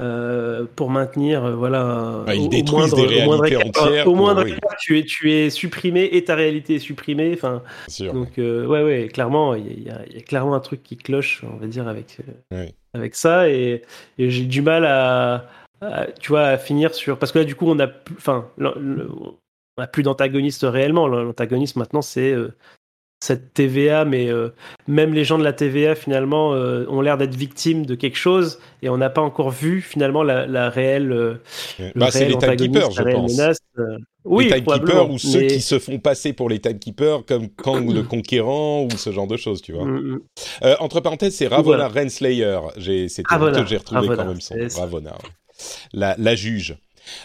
Euh, 0.00 0.64
pour 0.74 0.90
maintenir 0.90 1.44
euh, 1.44 1.54
voilà 1.54 2.24
Ah, 2.26 2.34
ils 2.34 2.40
au- 2.46 2.48
moindre- 2.72 3.06
des 3.06 3.20
au 3.22 3.24
moindre 3.24 3.42
réalités 3.42 3.68
écart- 3.68 3.82
entières 3.86 4.02
au 4.06 4.10
pour- 4.10 4.16
moindre 4.16 4.42
oui. 4.44 4.50
écart, 4.52 4.76
tu 4.80 4.98
es 4.98 5.04
tu 5.04 5.30
es 5.32 5.50
supprimé 5.50 6.04
et 6.12 6.24
ta 6.24 6.34
réalité 6.34 6.76
est 6.76 6.78
supprimée 6.80 7.32
enfin 7.34 7.62
donc 8.12 8.38
euh, 8.38 8.66
ouais 8.66 8.82
ouais 8.82 9.08
clairement 9.12 9.54
il 9.54 9.84
y, 9.84 9.90
a- 9.90 10.02
y 10.10 10.18
y 10.18 10.22
clairement 10.22 10.54
un 10.54 10.60
truc 10.60 10.82
qui 10.82 10.96
cloche 10.96 11.42
on 11.44 11.56
va 11.56 11.66
dire 11.66 11.86
avec 11.88 12.18
avec 12.94 13.14
ça 13.14 13.48
et, 13.50 13.82
et 14.18 14.30
j'ai 14.30 14.44
du 14.44 14.62
mal 14.62 14.86
à, 14.86 15.46
à, 15.82 16.06
tu 16.20 16.30
vois 16.30 16.44
à 16.44 16.58
finir 16.58 16.94
sur 16.94 17.18
parce 17.18 17.30
que 17.32 17.38
là 17.40 17.44
du 17.44 17.54
coup 17.54 17.66
on 17.68 17.78
a 17.78 17.86
plus 17.86 18.14
enfin 18.16 18.48
on 18.58 19.82
a 19.82 19.86
plus 19.86 20.02
d'antagoniste 20.02 20.66
réellement. 20.68 21.06
L'antagoniste 21.08 21.76
maintenant 21.76 22.02
c'est 22.02 22.32
cette 23.22 23.54
TVA 23.54 24.04
mais 24.04 24.28
euh, 24.28 24.48
même 24.88 25.14
les 25.14 25.24
gens 25.24 25.38
de 25.38 25.44
la 25.44 25.52
TVA 25.52 25.94
finalement 25.94 26.54
euh, 26.54 26.84
ont 26.88 27.00
l'air 27.00 27.16
d'être 27.16 27.36
victimes 27.36 27.86
de 27.86 27.94
quelque 27.94 28.16
chose 28.18 28.58
et 28.82 28.88
on 28.88 28.96
n'a 28.96 29.10
pas 29.10 29.20
encore 29.20 29.50
vu 29.50 29.80
finalement 29.80 30.24
la, 30.24 30.44
la 30.48 30.68
réelle 30.70 31.12
euh, 31.12 31.34
Bah, 31.94 32.10
c'est 32.10 32.26
les 32.26 32.36
timekeepers, 32.36 32.90
je 32.90 33.02
pense. 33.02 33.32
menace, 33.38 33.58
euh, 33.78 33.96
oui 34.24 34.46
les 34.46 34.60
timekeepers 34.60 35.08
ou 35.08 35.18
ceux 35.18 35.42
qui 35.42 35.60
se 35.60 35.78
font 35.78 36.00
passer 36.00 36.32
pour 36.32 36.48
les 36.48 36.58
timekeepers 36.58 37.24
comme 37.24 37.48
Kang 37.48 37.88
le 37.94 38.02
Conquérant 38.02 38.82
ou 38.86 38.90
ce 38.96 39.12
genre 39.12 39.28
de 39.28 39.36
choses, 39.36 39.62
tu 39.62 39.72
vois. 39.72 39.84
Mm, 39.84 40.18
mm. 40.62 40.76
Entre 40.80 40.98
parenthèses, 41.00 41.36
c'est 41.36 41.46
Ravonna 41.46 41.86
Voilà. 41.86 42.02
Renslayer. 42.02 42.58
J'ai, 42.76 43.08
c'était 43.08 43.36
j'ai 43.66 43.76
retrouvé 43.76 44.08
quand 44.16 44.24
même 44.26 44.40
son 44.40 44.56
Ravonna, 44.80 45.10
ouais. 45.12 45.30
la, 45.92 46.16
la 46.18 46.34
juge. 46.34 46.76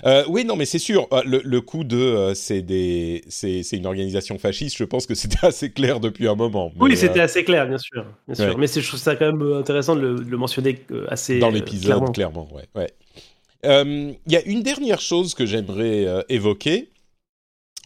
Euh, 0.05 0.23
oui, 0.27 0.43
non, 0.45 0.55
mais 0.55 0.65
c'est 0.65 0.79
sûr. 0.79 1.07
euh, 1.13 1.21
Le, 1.25 1.41
le 1.43 1.61
coup 1.61 1.83
de 1.83 1.97
euh, 1.97 2.33
c'est 2.33 2.61
des 2.61 3.23
c'est 3.29 3.61
une 3.73 3.85
organisation 3.85 4.37
fasciste. 4.39 4.77
Je 4.77 4.83
pense 4.83 5.05
que 5.05 5.15
c'était 5.21 5.45
assez 5.45 5.71
clair 5.71 5.99
depuis 5.99 6.27
un 6.27 6.35
moment. 6.35 6.71
mais, 6.75 6.81
Oui, 6.83 6.97
c'était 6.97 7.19
euh, 7.19 7.23
assez 7.25 7.43
clair, 7.43 7.67
bien 7.67 7.77
sûr. 7.77 8.05
Bien 8.27 8.35
sûr. 8.35 8.45
Ouais. 8.47 8.55
Mais 8.57 8.67
c'est- 8.67 8.81
je 8.81 8.87
trouve 8.87 8.99
ça 8.99 9.15
quand 9.15 9.31
même 9.31 9.53
intéressant 9.53 9.95
de 9.95 10.01
le, 10.01 10.15
de 10.15 10.29
le 10.29 10.37
mentionner 10.37 10.79
assez 11.07 11.39
dans 11.39 11.49
l'épisode, 11.49 11.83
clairement. 12.11 12.11
clairement. 12.11 12.49
ouais, 12.53 12.65
ouais. 12.75 12.91
Il 13.63 14.31
y 14.31 14.35
a 14.35 14.41
une 14.45 14.61
dernière 14.63 15.01
chose 15.01 15.33
que 15.33 15.45
j'aimerais 15.45 16.05
évoquer. 16.29 16.89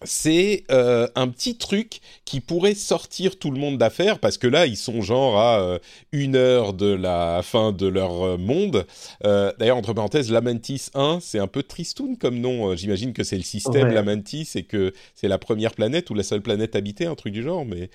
C'est 0.03 0.63
euh, 0.71 1.07
un 1.15 1.27
petit 1.27 1.57
truc 1.57 1.99
qui 2.25 2.39
pourrait 2.39 2.73
sortir 2.73 3.37
tout 3.37 3.51
le 3.51 3.59
monde 3.59 3.77
d'affaire 3.77 4.17
parce 4.19 4.37
que 4.39 4.47
là 4.47 4.65
ils 4.65 4.77
sont 4.77 5.01
genre 5.01 5.37
à 5.39 5.59
euh, 5.61 5.79
une 6.11 6.35
heure 6.35 6.73
de 6.73 6.87
la 6.87 7.41
fin 7.43 7.71
de 7.71 7.85
leur 7.87 8.25
euh, 8.25 8.37
monde. 8.37 8.85
D'ailleurs 9.23 9.77
entre 9.77 9.93
parenthèses, 9.93 10.31
Lamentis 10.31 10.87
1 10.95 11.19
c'est 11.21 11.39
un 11.39 11.47
peu 11.47 11.61
tristoun 11.61 12.17
comme 12.17 12.39
nom. 12.39 12.75
J'imagine 12.75 13.13
que 13.13 13.23
c'est 13.23 13.37
le 13.37 13.43
système 13.43 13.87
Ouais. 13.89 13.93
Lamentis 13.93 14.49
et 14.55 14.63
que 14.63 14.93
c'est 15.15 15.27
la 15.27 15.37
première 15.37 15.73
planète 15.73 16.09
ou 16.09 16.13
la 16.13 16.23
seule 16.23 16.41
planète 16.41 16.75
habitée, 16.75 17.05
un 17.05 17.15
truc 17.15 17.33
du 17.33 17.43
genre. 17.43 17.65
Mais 17.65 17.89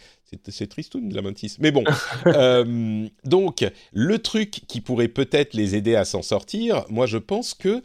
c'est- 0.50 0.66
tristoun 0.66 1.12
Lamentis. 1.12 1.56
Mais 1.60 1.70
bon, 1.70 1.84
donc 3.24 3.64
le 3.92 4.18
truc 4.18 4.62
qui 4.66 4.80
pourrait 4.80 5.08
peut-être 5.08 5.54
les 5.54 5.76
aider 5.76 5.94
à 5.96 6.04
s'en 6.04 6.22
sortir, 6.22 6.84
moi 6.88 7.06
je 7.06 7.18
pense 7.18 7.54
que 7.54 7.82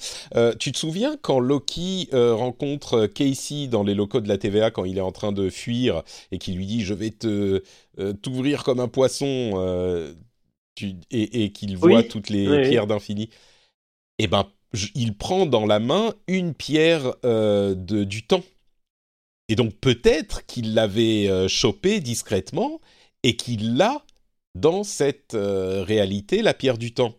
tu 0.56 0.72
te 0.72 0.78
souviens 0.78 1.16
quand 1.22 1.40
Loki 1.40 2.10
rencontre 2.12 3.08
Casey 3.08 3.68
dans 3.68 3.84
les 3.84 3.94
locaux 3.94 4.11
de 4.20 4.28
la 4.28 4.38
TVA 4.38 4.72
quand 4.72 4.86
il 4.86 4.98
est 4.98 5.02
en 5.02 5.12
train 5.12 5.32
de 5.32 5.50
fuir 5.50 6.04
et 6.32 6.38
qui 6.38 6.54
lui 6.54 6.66
dit 6.66 6.82
je 6.82 6.94
vais 6.94 7.12
te 7.12 7.64
t'ouvrir 8.22 8.64
comme 8.64 8.80
un 8.80 8.88
poisson 8.88 10.14
et, 11.12 11.52
qu'il 11.52 11.78
voit 11.78 12.04
toutes 12.04 12.30
les 12.30 12.70
pierres 12.70 12.88
d'infini. 12.88 13.30
Et 14.20 14.26
eh 14.26 14.28
ben 14.28 14.48
il 14.96 15.16
prend 15.18 15.46
dans 15.46 15.66
la 15.66 15.80
main 15.80 16.14
une 16.28 16.54
pierre 16.54 17.16
de, 17.24 18.04
du 18.04 18.26
temps. 18.26 18.44
Et 19.50 19.56
donc 19.56 19.76
peut-être 19.76 20.46
qu'il 20.46 20.74
l'avait 20.74 21.48
chopée 21.48 22.00
discrètement 22.00 22.80
et 23.24 23.36
qu'il 23.36 23.78
l'a 23.78 24.04
dans 24.56 24.84
cette 24.84 25.36
réalité, 25.36 26.42
la 26.42 26.54
pierre 26.54 26.78
du 26.78 26.94
temps. 26.94 27.16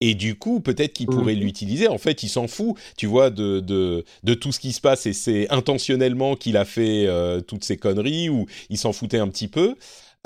Et 0.00 0.14
du 0.14 0.36
coup, 0.36 0.60
peut-être 0.60 0.92
qu'il 0.92 1.06
pourrait 1.06 1.34
mmh. 1.34 1.40
l'utiliser. 1.40 1.88
En 1.88 1.98
fait, 1.98 2.22
il 2.22 2.28
s'en 2.28 2.46
fout, 2.46 2.76
tu 2.96 3.06
vois, 3.06 3.30
de, 3.30 3.60
de, 3.60 4.04
de, 4.22 4.34
tout 4.34 4.52
ce 4.52 4.60
qui 4.60 4.72
se 4.72 4.80
passe. 4.80 5.06
Et 5.06 5.12
c'est 5.12 5.50
intentionnellement 5.50 6.36
qu'il 6.36 6.56
a 6.56 6.64
fait 6.64 7.06
euh, 7.06 7.40
toutes 7.40 7.64
ces 7.64 7.76
conneries, 7.76 8.28
ou 8.28 8.46
il 8.70 8.78
s'en 8.78 8.92
foutait 8.92 9.18
un 9.18 9.28
petit 9.28 9.48
peu. 9.48 9.76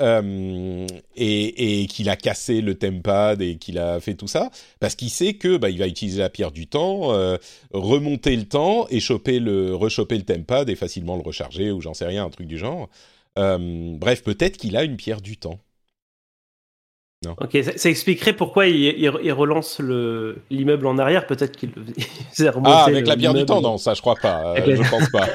Euh, 0.01 0.87
et, 1.15 1.81
et 1.81 1.85
qu'il 1.85 2.09
a 2.09 2.15
cassé 2.15 2.61
le 2.61 2.73
tempad 2.73 3.43
et 3.43 3.57
qu'il 3.57 3.77
a 3.77 3.99
fait 3.99 4.15
tout 4.15 4.27
ça 4.27 4.49
parce 4.79 4.95
qu'il 4.95 5.11
sait 5.11 5.35
que 5.35 5.55
bah, 5.55 5.69
il 5.69 5.77
va 5.77 5.87
utiliser 5.87 6.19
la 6.19 6.31
pierre 6.31 6.51
du 6.51 6.65
temps, 6.65 7.13
euh, 7.13 7.37
remonter 7.71 8.35
le 8.35 8.45
temps 8.45 8.87
et 8.89 8.99
choper 8.99 9.39
le 9.39 9.75
rechoper 9.75 10.17
le 10.17 10.23
tempad 10.23 10.67
et 10.67 10.75
facilement 10.75 11.15
le 11.15 11.21
recharger 11.21 11.71
ou 11.71 11.79
j'en 11.79 11.93
sais 11.93 12.05
rien 12.05 12.25
un 12.25 12.31
truc 12.31 12.47
du 12.47 12.57
genre. 12.57 12.89
bref, 13.35 14.23
peut-être 14.23 14.57
qu'il 14.57 14.75
a 14.77 14.83
une 14.83 14.97
pierre 14.97 15.21
du 15.21 15.37
temps. 15.37 15.59
Ok, 17.39 17.57
ça, 17.75 17.89
expliquerait 17.89 18.33
pourquoi 18.33 18.67
il, 18.67 19.31
relance 19.31 19.81
l'immeuble 20.49 20.87
en 20.87 20.97
arrière. 20.97 21.25
Peut-être 21.25 21.55
qu'il 21.55 21.71
Ah, 22.65 22.85
avec 22.85 23.07
la 23.07 23.15
pierre 23.15 23.33
du 23.33 23.45
temps, 23.45 23.61
non, 23.61 23.77
ça 23.77 23.93
je 23.93 24.01
crois 24.01 24.15
pas. 24.15 24.55
Euh, 24.55 24.75
je 24.75 24.89
pense 24.89 25.09
pas. 25.09 25.27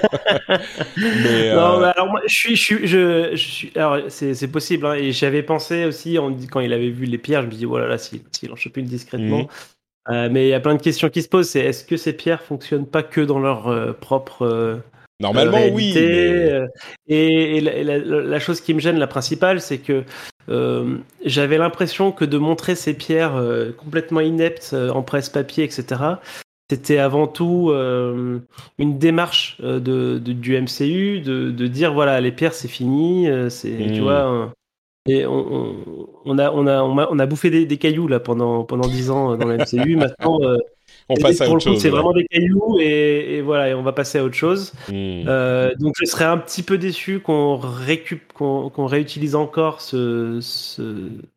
mais, 0.96 1.54
non, 1.54 1.80
euh, 1.80 1.92
alors 1.94 2.08
moi, 2.08 2.20
je 2.26 2.34
suis, 2.34 2.56
je, 2.56 3.36
suis, 3.36 3.72
alors 3.76 3.98
c'est 4.08 4.50
possible. 4.50 4.86
Hein, 4.86 4.94
et 4.94 5.12
j'avais 5.12 5.42
pensé 5.42 5.84
aussi 5.84 6.18
quand 6.50 6.60
il 6.60 6.72
avait 6.72 6.90
vu 6.90 7.06
les 7.06 7.18
pierres, 7.18 7.42
je 7.42 7.46
me 7.46 7.52
dis 7.52 7.64
voilà, 7.64 7.86
oh 7.86 7.90
là, 7.90 7.98
s'il 7.98 8.52
en 8.52 8.56
chope 8.56 8.76
une 8.76 8.86
discrètement. 8.86 9.38
Mhm. 9.38 9.46
Euh, 10.10 10.28
mais 10.30 10.46
il 10.46 10.50
y 10.50 10.54
a 10.54 10.60
plein 10.60 10.74
de 10.74 10.82
questions 10.82 11.10
qui 11.10 11.22
se 11.22 11.28
posent. 11.28 11.50
C'est 11.50 11.60
est-ce 11.60 11.84
que 11.84 11.96
ces 11.96 12.14
pierres 12.14 12.42
fonctionnent 12.42 12.86
pas 12.86 13.02
que 13.02 13.20
dans 13.20 13.38
leur 13.38 13.96
propre 13.96 14.80
Normalement, 15.20 15.66
oui. 15.72 15.94
Et, 17.08 17.60
la, 17.60 18.38
chose 18.38 18.60
qui 18.60 18.72
me 18.72 18.78
gêne, 18.78 18.98
la 18.98 19.08
principale, 19.08 19.60
c'est 19.60 19.78
que 19.78 19.92
euh, 19.92 20.02
j'avais 21.24 21.58
l'impression 21.58 22.12
que 22.12 22.24
de 22.24 22.38
montrer 22.38 22.74
ces 22.74 22.94
pierres 22.94 23.36
euh, 23.36 23.72
complètement 23.72 24.20
ineptes 24.20 24.70
euh, 24.72 24.90
en 24.90 25.02
presse-papier, 25.02 25.64
etc., 25.64 26.02
c'était 26.70 26.98
avant 26.98 27.26
tout 27.26 27.72
une 27.72 28.98
démarche 28.98 29.58
de, 29.58 30.18
du 30.18 30.60
MCU 30.60 31.20
de, 31.20 31.50
de, 31.50 31.66
dire 31.66 31.94
voilà, 31.94 32.20
les 32.20 32.30
pierres, 32.30 32.52
c'est 32.52 32.68
fini, 32.68 33.26
c'est, 33.48 33.74
tu 33.74 34.00
hmm. 34.00 34.02
vois. 34.02 34.52
et 35.08 35.24
on, 35.24 35.86
on, 36.26 36.38
a, 36.38 36.50
on, 36.52 36.66
a, 36.66 36.82
on, 36.82 37.18
a, 37.18 37.24
bouffé 37.24 37.48
des, 37.48 37.64
des, 37.64 37.78
cailloux 37.78 38.06
là 38.06 38.20
pendant 38.20 38.64
pendant 38.64 38.86
dix 38.86 39.10
ans 39.10 39.34
dans 39.38 39.46
le 39.46 39.56
MCU. 39.56 39.96
Maintenant, 39.96 40.40
on 41.08 41.16
passe 41.16 41.40
à 41.40 41.48
autre 41.48 41.60
chose. 41.60 41.80
C'est 41.80 41.90
vraiment 41.90 42.12
des 42.12 42.24
cailloux 42.26 42.78
et, 42.80 43.40
voilà, 43.40 43.68
et 43.70 43.74
on 43.74 43.82
va 43.82 43.92
passer 43.92 44.18
à 44.18 44.24
autre 44.24 44.34
chose. 44.34 44.72
Hmm. 44.88 45.24
Euh, 45.26 45.74
donc 45.76 45.94
je 45.98 46.04
serais 46.04 46.24
un 46.24 46.38
petit 46.38 46.62
peu 46.62 46.78
déçu 46.78 47.20
qu'on 47.20 47.56
récup, 47.56 48.32
qu'on 48.32 48.86
réutilise 48.86 49.34
encore 49.34 49.80
ce, 49.80 50.38
ce, 50.40 50.82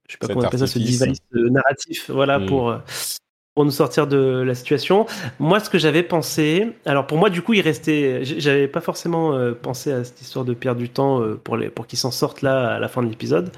je 0.07 0.13
sais 0.13 0.17
pas 0.19 0.27
comment 0.27 0.41
on 0.41 0.43
appelle 0.43 0.60
ça, 0.60 0.67
ce 0.67 0.79
device 0.79 1.21
narratif, 1.34 2.10
voilà, 2.10 2.39
hmm. 2.39 2.45
pour 2.45 2.73
pour 3.55 3.65
nous 3.65 3.71
sortir 3.71 4.07
de 4.07 4.43
la 4.45 4.55
situation. 4.55 5.05
Moi, 5.39 5.60
ce 5.60 5.69
que 5.69 5.77
j'avais 5.77 6.03
pensé, 6.03 6.73
alors 6.86 7.05
pour 7.05 7.17
moi, 7.17 7.29
du 7.29 7.41
coup, 7.41 7.53
il 7.53 7.62
restait, 7.62 8.23
j'avais 8.23 8.67
pas 8.67 8.81
forcément 8.81 9.34
euh, 9.34 9.53
pensé 9.53 9.91
à 9.91 10.03
cette 10.03 10.21
histoire 10.21 10.45
de 10.45 10.53
perdre 10.53 10.79
du 10.79 10.89
temps 10.89 11.21
euh, 11.21 11.36
pour 11.36 11.57
les, 11.57 11.69
pour 11.69 11.86
qu'ils 11.86 11.99
s'en 11.99 12.12
sortent 12.12 12.41
là 12.41 12.75
à 12.75 12.79
la 12.79 12.88
fin 12.88 13.03
de 13.03 13.10
l'épisode. 13.10 13.51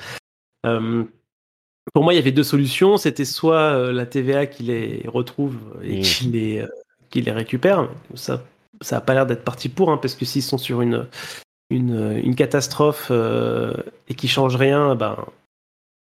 Pour 1.91 2.03
moi, 2.03 2.13
il 2.13 2.15
y 2.15 2.19
avait 2.19 2.31
deux 2.31 2.43
solutions. 2.43 2.97
C'était 2.97 3.25
soit 3.25 3.57
euh, 3.57 3.91
la 3.91 4.05
TVA 4.05 4.45
qui 4.45 4.63
les 4.63 5.03
retrouve 5.07 5.57
et 5.83 5.99
mmh. 5.99 6.01
qui, 6.01 6.25
les, 6.25 6.59
euh, 6.59 6.67
qui 7.09 7.21
les 7.21 7.31
récupère. 7.31 7.89
Ça 8.15 8.43
ça 8.81 8.97
n'a 8.97 9.01
pas 9.01 9.13
l'air 9.13 9.25
d'être 9.25 9.45
parti 9.45 9.69
pour, 9.69 9.91
hein, 9.91 9.97
parce 9.97 10.13
que 10.13 10.25
s'ils 10.25 10.43
sont 10.43 10.57
sur 10.57 10.81
une, 10.81 11.05
une, 11.69 12.19
une 12.21 12.35
catastrophe 12.35 13.09
euh, 13.11 13.73
et 14.09 14.13
qui 14.13 14.27
changent 14.27 14.57
rien, 14.57 14.95
ben, 14.95 15.15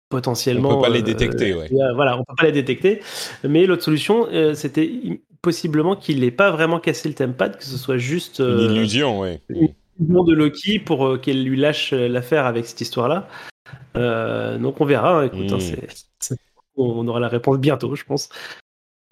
potentiellement. 0.07 0.69
On 0.69 0.75
peut 0.75 0.87
pas 0.87 0.89
les 0.89 1.01
détecter, 1.01 1.53
ouais. 1.53 1.67
Voilà, 1.95 2.17
on 2.17 2.23
peut 2.23 2.35
pas 2.37 2.45
les 2.45 2.53
détecter. 2.53 3.01
Mais 3.43 3.65
l'autre 3.65 3.83
solution, 3.83 4.27
c'était 4.53 5.19
possiblement 5.41 5.97
qu'il 5.97 6.21
n'ait 6.21 6.31
pas 6.31 6.51
vraiment 6.51 6.79
cassé 6.79 7.09
le 7.09 7.15
tempad, 7.15 7.57
que 7.57 7.65
ce 7.65 7.75
soit 7.75 7.97
juste. 7.97 8.39
une 8.39 8.75
illusion, 8.75 9.19
ouais. 9.19 9.41
Une 9.49 9.73
illusion 9.99 10.23
de 10.23 10.33
Loki 10.33 10.79
pour 10.79 11.19
qu'elle 11.19 11.43
lui 11.43 11.57
lâche 11.57 11.91
l'affaire 11.91 12.45
avec 12.45 12.65
cette 12.65 12.79
histoire-là. 12.79 13.27
Euh, 13.95 14.58
donc 14.58 14.79
on 14.82 14.86
verra. 14.86 15.19
Hein, 15.19 15.25
écoute, 15.25 15.51
hein, 15.51 15.58
hmm. 15.58 16.36
on 16.77 17.08
aura 17.08 17.19
la 17.19 17.27
réponse 17.27 17.58
bientôt, 17.58 17.95
je 17.95 18.03
pense. 18.03 18.29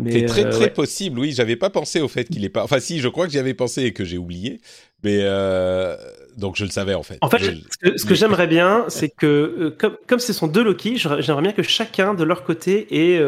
C'est 0.06 0.26
très 0.26 0.46
euh, 0.46 0.52
très 0.52 0.72
possible, 0.72 1.20
oui. 1.20 1.32
J'avais 1.32 1.56
pas 1.56 1.72
pensé 1.72 2.02
au 2.02 2.08
fait 2.08 2.26
qu'il 2.26 2.46
est 2.46 2.50
pas. 2.50 2.64
Enfin, 2.64 2.80
si, 2.80 3.00
je 3.00 3.08
crois 3.08 3.26
que 3.26 3.32
j'y 3.32 3.40
avais 3.40 3.56
pensé 3.56 3.84
et 3.84 3.94
que 3.94 4.06
j'ai 4.06 4.20
oublié. 4.20 4.62
Mais 5.04 5.20
euh, 5.22 5.96
donc 6.38 6.56
je 6.56 6.66
le 6.66 6.70
savais 6.70 6.94
en 6.94 7.04
fait. 7.04 7.18
En 7.22 7.30
fait, 7.30 7.40
ce 7.82 8.06
que, 8.06 8.14
j'aimerais 8.14 8.48
bien, 8.48 8.86
c'est 8.90 9.10
que 9.10 9.76
comme 9.78 9.98
comme 10.08 10.20
ce 10.20 10.34
sont 10.34 10.48
deux 10.48 10.64
Loki, 10.64 10.98
j'aimerais 10.98 11.42
bien 11.42 11.52
que 11.52 11.64
chacun 11.64 12.14
de 12.14 12.24
leur 12.24 12.44
côté 12.44 12.88
ait 12.92 13.20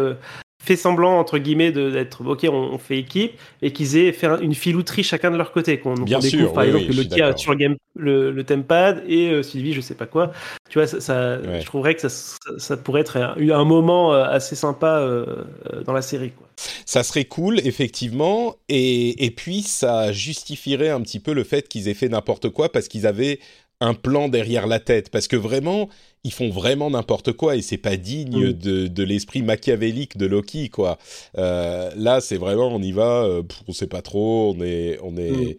fait 0.61 0.75
semblant 0.75 1.17
entre 1.17 1.37
guillemets 1.37 1.71
d'être 1.71 2.25
ok 2.25 2.45
on, 2.51 2.77
fait 2.77 2.99
équipe 2.99 3.39
et 3.61 3.71
qu'ils 3.71 3.97
aient 3.97 4.11
fait 4.11 4.27
une 4.41 4.53
filouterie 4.53 5.03
chacun 5.03 5.31
de 5.31 5.37
leur 5.37 5.51
côté 5.51 5.79
qu'on 5.79 5.93
découvre 5.93 6.21
sûr, 6.21 6.53
par 6.53 6.63
exemple 6.63 6.91
a 7.21 7.37
sur 7.37 7.51
le 7.51 7.57
game 7.57 7.75
le, 7.95 8.31
le 8.31 8.43
tempad 8.43 9.03
et 9.07 9.29
euh, 9.29 9.41
Sylvie 9.41 9.73
je 9.73 9.81
sais 9.81 9.95
pas 9.95 10.05
quoi. 10.05 10.31
Tu 10.69 10.77
vois 10.77 10.87
ça, 10.87 11.41
je 11.41 11.65
trouverais 11.65 11.95
que 11.95 12.07
ça, 12.07 12.09
ça, 12.57 12.77
pourrait 12.77 13.01
être 13.01 13.17
un, 13.17 13.35
un, 13.37 13.63
moment 13.65 14.13
euh, 14.13 14.23
assez 14.25 14.55
sympa 14.55 14.99
euh, 14.99 15.43
dans 15.85 15.93
la 15.93 16.01
série 16.01 16.31
quoi. 16.31 16.47
Ça 16.85 17.03
serait 17.03 17.25
cool 17.25 17.59
effectivement 17.65 18.55
et, 18.67 19.25
et 19.25 19.31
puis 19.31 19.61
ça 19.61 20.11
justifierait 20.11 20.89
un 20.89 21.01
petit 21.01 21.19
peu 21.19 21.33
le 21.33 21.43
fait 21.43 21.67
qu'ils 21.67 21.87
aient 21.87 21.93
fait 21.93 22.09
n'importe 22.09 22.49
quoi 22.49 22.71
parce 22.71 22.87
qu'ils 22.87 23.07
avaient 23.07 23.39
un 23.81 23.93
plan 23.93 24.27
derrière 24.27 24.67
la 24.67 24.79
tête. 24.79 25.09
Parce 25.09 25.27
que 25.27 25.35
vraiment 25.35 25.89
ils 26.23 26.33
font 26.33 26.49
vraiment 26.49 26.89
n'importe 26.89 27.33
quoi 27.33 27.55
et 27.55 27.61
c'est 27.61 27.77
pas 27.77 27.97
digne 27.97 28.49
mm. 28.49 28.53
de, 28.53 28.87
de 28.87 29.03
l'esprit 29.03 29.41
machiavélique 29.41 30.17
de 30.17 30.25
Loki 30.25 30.69
quoi. 30.69 30.97
Euh, 31.37 31.91
là 31.95 32.21
c'est 32.21 32.37
vraiment 32.37 32.67
on 32.67 32.81
y 32.81 32.91
va, 32.91 33.23
euh, 33.23 33.43
on 33.67 33.73
sait 33.73 33.87
pas 33.87 34.01
trop, 34.01 34.53
on 34.55 34.61
est 34.61 34.99
on 35.01 35.15
est 35.17 35.31
mm. 35.31 35.53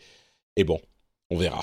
et 0.57 0.65
bon 0.65 0.81
on 1.31 1.37
verra. 1.37 1.61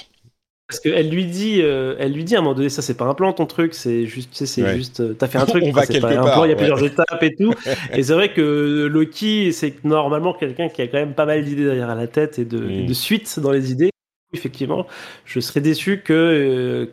Parce 0.69 0.81
qu'elle 0.81 1.09
lui 1.09 1.25
dit, 1.25 1.61
euh, 1.61 1.95
elle 1.97 2.11
lui 2.11 2.25
dit 2.25 2.35
à 2.35 2.39
un 2.39 2.41
moment 2.41 2.53
donné, 2.53 2.67
ça 2.67 2.81
c'est 2.81 2.97
pas 2.97 3.05
un 3.05 3.13
plan 3.13 3.31
ton 3.31 3.45
truc, 3.45 3.73
c'est 3.73 4.05
juste, 4.05 4.31
tu 4.31 4.37
sais, 4.39 4.45
c'est 4.45 4.75
juste, 4.75 5.17
t'as 5.17 5.27
fait 5.27 5.37
un 5.37 5.45
truc, 5.45 5.63
on 5.65 5.71
va 5.71 5.85
quelque 5.85 6.01
pas 6.01 6.13
part, 6.13 6.27
un 6.27 6.31
plan, 6.31 6.43
il 6.43 6.49
y 6.49 6.51
a 6.51 6.57
plusieurs 6.57 6.83
étapes 6.83 7.23
et 7.23 7.33
tout. 7.33 7.53
et 7.93 8.03
c'est 8.03 8.13
vrai 8.13 8.33
que 8.33 8.85
Loki, 8.91 9.53
c'est 9.53 9.85
normalement 9.85 10.33
quelqu'un 10.33 10.67
qui 10.67 10.81
a 10.81 10.87
quand 10.87 10.97
même 10.97 11.13
pas 11.13 11.25
mal 11.25 11.45
d'idées 11.45 11.63
derrière 11.63 11.95
la 11.95 12.07
tête 12.07 12.37
et 12.37 12.43
de, 12.43 12.69
et 12.69 12.83
de 12.83 12.91
mm. 12.91 12.93
suite 12.93 13.39
dans 13.39 13.51
les 13.51 13.71
idées 13.71 13.91
effectivement, 14.33 14.85
je 15.25 15.39
serais 15.39 15.61
déçu 15.61 16.01
que, 16.01 16.13
euh, 16.13 16.85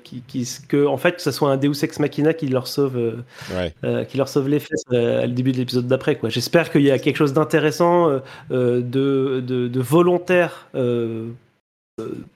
que, 0.69 0.87
en 0.87 0.97
fait, 0.97 1.17
que 1.17 1.23
ce 1.23 1.31
soit 1.31 1.51
un 1.51 1.57
Deus 1.57 1.83
ex 1.83 1.99
machina 1.99 2.33
qui 2.33 2.47
leur 2.47 2.67
sauve, 2.67 2.97
euh, 2.97 3.17
euh, 3.83 4.05
qui 4.05 4.17
leur 4.17 4.29
sauve 4.29 4.49
les 4.49 4.61
fesses 4.61 4.85
à 4.91 5.27
le 5.27 5.33
début 5.33 5.53
de 5.53 5.59
l'épisode 5.59 5.87
d'après. 5.87 6.17
Quoi. 6.17 6.29
J'espère 6.29 6.71
qu'il 6.71 6.83
y 6.83 6.91
a 6.91 6.99
quelque 6.99 7.17
chose 7.17 7.33
d'intéressant, 7.33 8.21
de, 8.51 8.83
de, 8.83 9.81
volontaire 9.81 10.69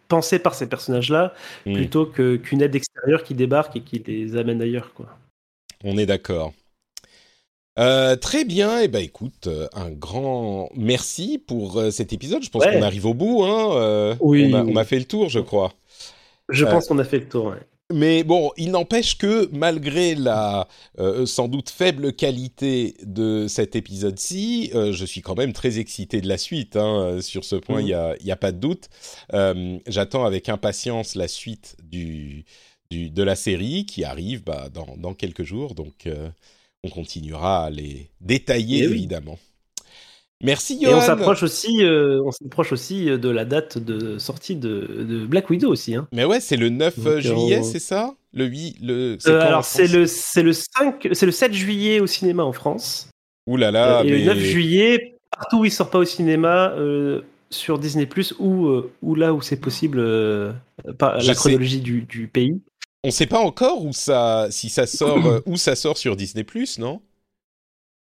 pensé 0.09 0.39
par 0.39 0.55
ces 0.55 0.69
personnages-là, 0.69 1.35
mm. 1.67 1.75
plutôt 1.75 2.07
que, 2.07 2.37
qu'une 2.37 2.63
aide 2.63 2.75
extérieure 2.75 3.23
qui 3.23 3.35
débarque 3.35 3.77
et 3.77 3.81
qui 3.81 4.03
les 4.07 4.37
amène 4.37 4.63
ailleurs. 4.63 4.93
Quoi. 4.95 5.07
On 5.85 5.97
est 5.99 6.07
d'accord. 6.07 6.53
Euh, 7.79 8.17
très 8.17 8.45
bien, 8.45 8.81
et 8.81 8.85
eh 8.85 8.89
ben 8.89 9.03
écoute, 9.03 9.47
euh, 9.47 9.69
un 9.73 9.91
grand 9.91 10.69
merci 10.75 11.39
pour 11.39 11.79
euh, 11.79 11.91
cet 11.91 12.13
épisode. 12.13 12.43
Je 12.43 12.51
pense 12.51 12.65
qu'on 12.65 12.83
arrive 12.83 13.07
au 13.07 13.15
bout. 13.15 13.45
Hein, 13.45 14.17
oui, 14.21 14.53
on 14.53 14.77
a, 14.77 14.85
fait 14.85 14.99
le 14.99 15.05
tour, 15.05 15.29
je 15.29 15.39
crois. 15.39 15.73
Je 16.49 16.65
pense 16.65 16.89
qu'on 16.89 16.99
a 16.99 17.05
fait 17.05 17.21
le 17.21 17.29
tour. 17.29 17.55
Mais 17.91 18.23
bon, 18.23 18.51
il 18.59 18.71
n'empêche 18.71 19.17
que 19.17 19.49
malgré 19.53 20.15
la 20.15 20.67
sans 21.25 21.49
doute 21.49 21.71
faible 21.71 22.13
qualité 22.13 22.97
de 23.03 23.47
cet 23.49 23.77
épisode-ci, 23.77 24.73
je 24.75 25.05
suis 25.05 25.23
quand 25.23 25.37
même 25.37 25.53
très 25.53 25.79
excité 25.79 26.21
de 26.21 26.29
la 26.29 26.37
suite. 26.37 26.77
Hein, 26.77 27.21
sur 27.21 27.45
ce 27.45 27.57
point, 27.57 27.81
il 27.81 27.87
n'y 27.87 27.95
a, 27.95 28.15
y 28.23 28.33
a, 28.33 28.37
pas 28.37 28.53
de 28.53 28.59
doute. 28.59 28.89
J'attends 29.87 30.25
avec 30.25 30.49
impatience 30.49 31.15
la 31.15 31.29
suite 31.29 31.77
du, 31.83 32.45
du, 32.91 33.09
de 33.09 33.23
la 33.23 33.37
série 33.37 33.87
qui 33.87 34.05
arrive 34.05 34.43
bah, 34.43 34.69
dans, 34.73 34.97
dans 34.99 35.15
quelques 35.15 35.45
jours. 35.45 35.75
Donc 35.75 36.07
on 36.89 36.95
continuera 36.95 37.67
à 37.67 37.71
les 37.71 38.11
détailler, 38.21 38.81
eh 38.81 38.85
évidemment. 38.85 39.39
Merci 40.43 40.81
Johan. 40.81 40.93
Et 40.93 40.95
on 40.95 41.01
s'approche 41.01 41.43
aussi, 41.43 41.83
euh, 41.83 42.23
on 42.25 42.31
s'approche 42.31 42.73
aussi 42.73 43.11
euh, 43.11 43.19
de 43.19 43.29
la 43.29 43.45
date 43.45 43.79
de 43.79 44.19
sortie 44.19 44.55
de, 44.55 45.27
Black 45.27 45.51
Widow 45.51 45.69
aussi. 45.69 45.97
Hein. 45.97 46.07
Mais 46.13 46.25
ouais, 46.25 46.39
c'est 46.39 46.57
le 46.57 46.69
9 46.69 46.95
euh, 47.07 47.21
juillet, 47.21 47.63
c'est 47.63 47.81
ça? 47.81 48.15
Le 48.33 48.45
8, 48.45 48.77
le. 48.83 49.19
alors 49.27 49.65
c'est 49.65 49.89
le, 49.89 50.07
c'est 50.07 50.43
le 50.43 50.53
5, 50.53 51.09
c'est 51.13 51.27
le 51.27 51.33
7 51.33 51.53
juillet 51.53 51.99
au 51.99 52.07
cinéma 52.07 52.45
en 52.45 52.53
France. 52.53 53.11
Ouh 53.49 53.57
là 53.57 53.71
là. 53.73 54.03
et 54.05 54.11
le 54.11 54.25
9 54.27 54.39
juillet, 54.39 55.17
partout 55.37 55.61
où 55.61 55.65
il 55.65 55.73
sort 55.73 55.91
pas 55.91 55.99
au 55.99 56.05
cinéma, 56.05 56.75
sur 57.51 57.79
Disney 57.79 58.07
Plus 58.07 58.35
ou, 58.39 58.71
ou 59.03 59.15
là 59.15 59.33
où 59.33 59.41
c'est 59.41 59.57
possible 59.57 59.97
par 60.99 61.17
la 61.17 61.35
chronologie 61.35 61.81
du, 61.81 62.03
du, 62.03 62.29
pays. 62.29 62.61
On 63.05 63.09
ne 63.09 63.13
sait 63.13 63.27
pas 63.27 63.39
encore 63.39 63.85
où 63.85 63.93
ça, 63.93 64.49
si 64.51 64.69
ça 64.69 64.87
sort, 64.87 65.43
où 65.47 65.57
ça 65.57 65.77
sort 65.77 65.99
sur 65.99 66.17
Disney 66.17 66.45
Plus, 66.45 66.79
non? 66.79 67.01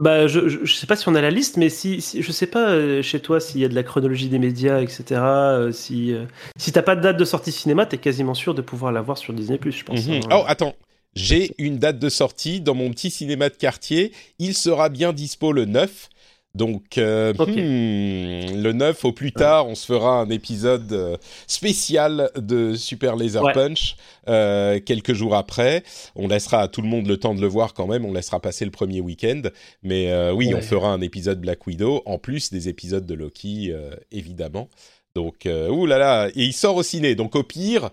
Bah, 0.02 0.26
je, 0.26 0.48
je, 0.48 0.74
sais 0.74 0.88
pas 0.88 0.96
si 0.96 1.08
on 1.08 1.14
a 1.14 1.20
la 1.20 1.30
liste, 1.30 1.56
mais 1.58 1.68
si, 1.68 2.00
si 2.00 2.22
je 2.22 2.32
sais 2.32 2.48
pas 2.48 2.70
euh, 2.70 3.02
chez 3.02 3.20
toi 3.20 3.38
s'il 3.38 3.60
y 3.60 3.64
a 3.64 3.68
de 3.68 3.74
la 3.74 3.84
chronologie 3.84 4.28
des 4.28 4.40
médias, 4.40 4.80
etc. 4.80 5.20
Euh, 5.20 5.70
si 5.70 6.12
euh, 6.12 6.24
si 6.56 6.72
t'as 6.72 6.82
pas 6.82 6.96
de 6.96 7.02
date 7.02 7.16
de 7.16 7.24
sortie 7.24 7.52
cinéma, 7.52 7.86
t'es 7.86 7.98
quasiment 7.98 8.34
sûr 8.34 8.52
de 8.52 8.62
pouvoir 8.62 8.90
la 8.90 9.00
voir 9.00 9.16
sur 9.16 9.32
Disney+, 9.32 9.60
je 9.64 9.84
pense. 9.84 10.04
Mhm. 10.04 10.14
Hein. 10.24 10.28
Oh, 10.32 10.42
attends, 10.48 10.74
j'ai 11.14 11.54
une 11.58 11.78
date 11.78 12.00
de 12.00 12.08
sortie 12.08 12.60
dans 12.60 12.74
mon 12.74 12.90
petit 12.90 13.12
cinéma 13.12 13.48
de 13.48 13.54
quartier. 13.54 14.12
Il 14.40 14.54
sera 14.54 14.88
bien 14.88 15.12
dispo 15.12 15.52
le 15.52 15.66
9. 15.66 16.08
Donc, 16.54 16.98
euh, 16.98 17.32
hmm, 17.32 18.62
le 18.62 18.72
9 18.72 19.06
au 19.06 19.12
plus 19.12 19.32
tard, 19.32 19.66
on 19.68 19.74
se 19.74 19.86
fera 19.86 20.20
un 20.20 20.28
épisode 20.28 20.92
euh, 20.92 21.16
spécial 21.46 22.30
de 22.36 22.74
Super 22.74 23.16
Laser 23.16 23.42
Punch 23.54 23.96
euh, 24.28 24.78
quelques 24.84 25.14
jours 25.14 25.34
après. 25.34 25.82
On 26.14 26.28
laissera 26.28 26.60
à 26.60 26.68
tout 26.68 26.82
le 26.82 26.88
monde 26.88 27.06
le 27.06 27.16
temps 27.16 27.34
de 27.34 27.40
le 27.40 27.46
voir 27.46 27.72
quand 27.72 27.86
même. 27.86 28.04
On 28.04 28.12
laissera 28.12 28.38
passer 28.38 28.66
le 28.66 28.70
premier 28.70 29.00
week-end. 29.00 29.42
Mais 29.82 30.12
oui, 30.30 30.52
on 30.54 30.60
fera 30.60 30.88
un 30.90 31.00
épisode 31.00 31.40
Black 31.40 31.66
Widow 31.66 32.02
en 32.04 32.18
plus 32.18 32.50
des 32.50 32.68
épisodes 32.68 33.06
de 33.06 33.14
Loki, 33.14 33.72
évidemment. 34.10 34.68
Donc, 35.14 35.46
ouh 35.46 35.86
là 35.86 35.98
là, 35.98 36.28
et 36.28 36.44
il 36.44 36.52
sort 36.52 36.76
au 36.76 36.82
ciné. 36.82 37.14
Donc, 37.14 37.34
au 37.34 37.42
pire, 37.42 37.90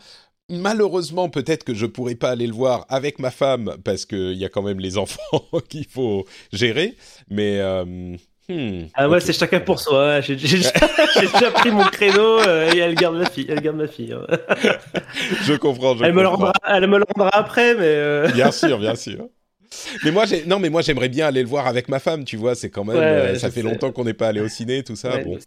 malheureusement, 0.49 1.29
peut-être 1.29 1.63
que 1.63 1.73
je 1.73 1.85
pourrais 1.85 2.15
pas 2.15 2.31
aller 2.31 2.47
le 2.47 2.53
voir 2.53 2.85
avec 2.89 3.19
ma 3.19 3.31
femme 3.31 3.77
parce 3.83 4.05
qu'il 4.05 4.33
y 4.33 4.45
a 4.45 4.49
quand 4.49 4.63
même 4.63 4.79
les 4.79 4.97
enfants 4.97 5.47
qu'il 5.69 5.85
faut 5.85 6.25
gérer. 6.51 6.95
Mais 7.29 7.61
Hmm, 8.49 8.87
ah 8.95 9.07
ouais, 9.07 9.19
c'est 9.19 9.31
chacun 9.31 9.59
pour 9.59 9.79
soi. 9.79 10.21
J'ai 10.21 10.35
déjà, 10.35 10.71
pris 11.53 11.69
mon 11.69 11.83
créneau 11.83 12.39
euh, 12.39 12.71
et 12.73 12.79
elle 12.79 12.95
garde 12.95 13.15
ma 13.15 13.29
fille. 13.29 13.45
Elle 13.47 13.61
garde 13.61 13.77
ma 13.77 13.87
fille. 13.87 14.11
Hein. 14.11 14.25
je 15.43 15.53
comprends. 15.53 15.95
Je 15.95 16.03
elle, 16.03 16.13
Me 16.13 16.23
le 16.23 16.29
rendra, 16.29 16.51
elle 16.67 16.87
me 16.87 16.97
le 16.97 17.05
rendra 17.15 17.29
après, 17.29 17.75
mais. 17.75 17.81
Euh, 17.83 18.27
bien 18.33 18.51
sûr, 18.51 18.79
bien 18.79 18.95
sûr. 18.95 19.27
Mais 20.03 20.09
moi, 20.09 20.25
non, 20.47 20.57
mais 20.57 20.71
moi, 20.71 20.81
j'aimerais 20.81 21.09
bien 21.09 21.27
aller 21.27 21.43
le 21.43 21.47
voir 21.47 21.67
avec 21.67 21.89
ma 21.89 21.99
femme. 21.99 22.25
Tu 22.25 22.37
vois, 22.37 22.55
c'est 22.55 22.71
quand 22.71 22.83
même. 22.83 22.97
Euh, 22.97 23.37
ça 23.37 23.51
fait 23.51 23.61
longtemps 23.61 23.91
qu'on 23.91 24.05
n'est 24.05 24.15
pas 24.15 24.29
allé 24.29 24.41
au 24.41 24.47
ciné, 24.47 24.83
tout 24.83 24.95
ça. 24.95 25.19
bon. 25.19 25.37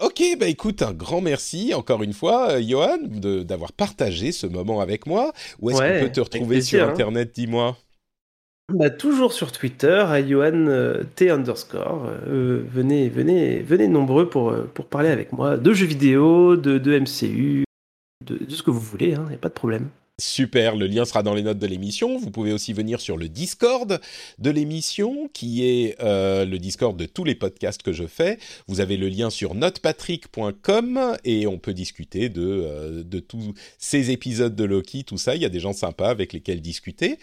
ok, 0.00 0.22
bah 0.38 0.46
écoute, 0.46 0.80
un 0.82 0.92
grand 0.92 1.20
merci 1.20 1.74
encore 1.74 2.04
une 2.04 2.12
fois, 2.12 2.60
Johan, 2.62 2.98
d'avoir 3.02 3.72
partagé 3.72 4.30
ce 4.30 4.46
moment 4.46 4.80
avec 4.80 5.06
moi. 5.06 5.32
Où 5.58 5.70
est-ce 5.70 5.78
qu'on 5.80 6.04
peut 6.06 6.12
te 6.12 6.20
retrouver 6.20 6.60
sur 6.60 6.84
hein. 6.84 6.90
Internet 6.90 7.32
Dis-moi? 7.34 7.76
Bah, 8.72 8.90
toujours 8.90 9.32
sur 9.32 9.52
Twitter, 9.52 10.04
à 10.08 10.16
euh, 10.16 11.04
T 11.14 11.30
underscore. 11.30 12.06
Euh, 12.26 12.64
venez, 12.68 13.08
venez, 13.08 13.62
venez 13.62 13.86
nombreux 13.86 14.28
pour, 14.28 14.50
euh, 14.50 14.68
pour 14.74 14.86
parler 14.86 15.08
avec 15.08 15.32
moi 15.32 15.56
de 15.56 15.72
jeux 15.72 15.86
vidéo, 15.86 16.56
de, 16.56 16.98
MCU, 16.98 17.64
de, 18.24 18.44
de, 18.44 18.50
ce 18.50 18.64
que 18.64 18.72
vous 18.72 18.80
voulez, 18.80 19.10
il 19.10 19.14
hein, 19.14 19.26
n'y 19.28 19.36
a 19.36 19.38
pas 19.38 19.50
de 19.50 19.54
problème. 19.54 19.88
Super, 20.18 20.76
le 20.76 20.86
lien 20.86 21.04
sera 21.04 21.22
dans 21.22 21.34
les 21.34 21.42
notes 21.42 21.58
de 21.58 21.66
l'émission. 21.66 22.16
Vous 22.16 22.30
pouvez 22.30 22.50
aussi 22.50 22.72
venir 22.72 23.02
sur 23.02 23.18
le 23.18 23.28
Discord 23.28 24.00
de 24.38 24.50
l'émission, 24.50 25.28
qui 25.34 25.62
est 25.62 25.94
euh, 26.00 26.46
le 26.46 26.58
Discord 26.58 26.96
de 26.96 27.04
tous 27.04 27.22
les 27.22 27.34
podcasts 27.34 27.82
que 27.82 27.92
je 27.92 28.06
fais. 28.06 28.38
Vous 28.66 28.80
avez 28.80 28.96
le 28.96 29.10
lien 29.10 29.28
sur 29.28 29.54
notepatrick.com 29.54 31.18
et 31.24 31.46
on 31.46 31.58
peut 31.58 31.74
discuter 31.74 32.30
de, 32.30 32.42
euh, 32.42 33.02
de 33.04 33.20
tous 33.20 33.52
ces 33.76 34.10
épisodes 34.10 34.56
de 34.56 34.64
Loki, 34.64 35.04
tout 35.04 35.18
ça. 35.18 35.34
Il 35.34 35.42
y 35.42 35.44
a 35.44 35.50
des 35.50 35.60
gens 35.60 35.74
sympas 35.74 36.08
avec 36.08 36.32
lesquels 36.32 36.62
discuter. 36.62 37.18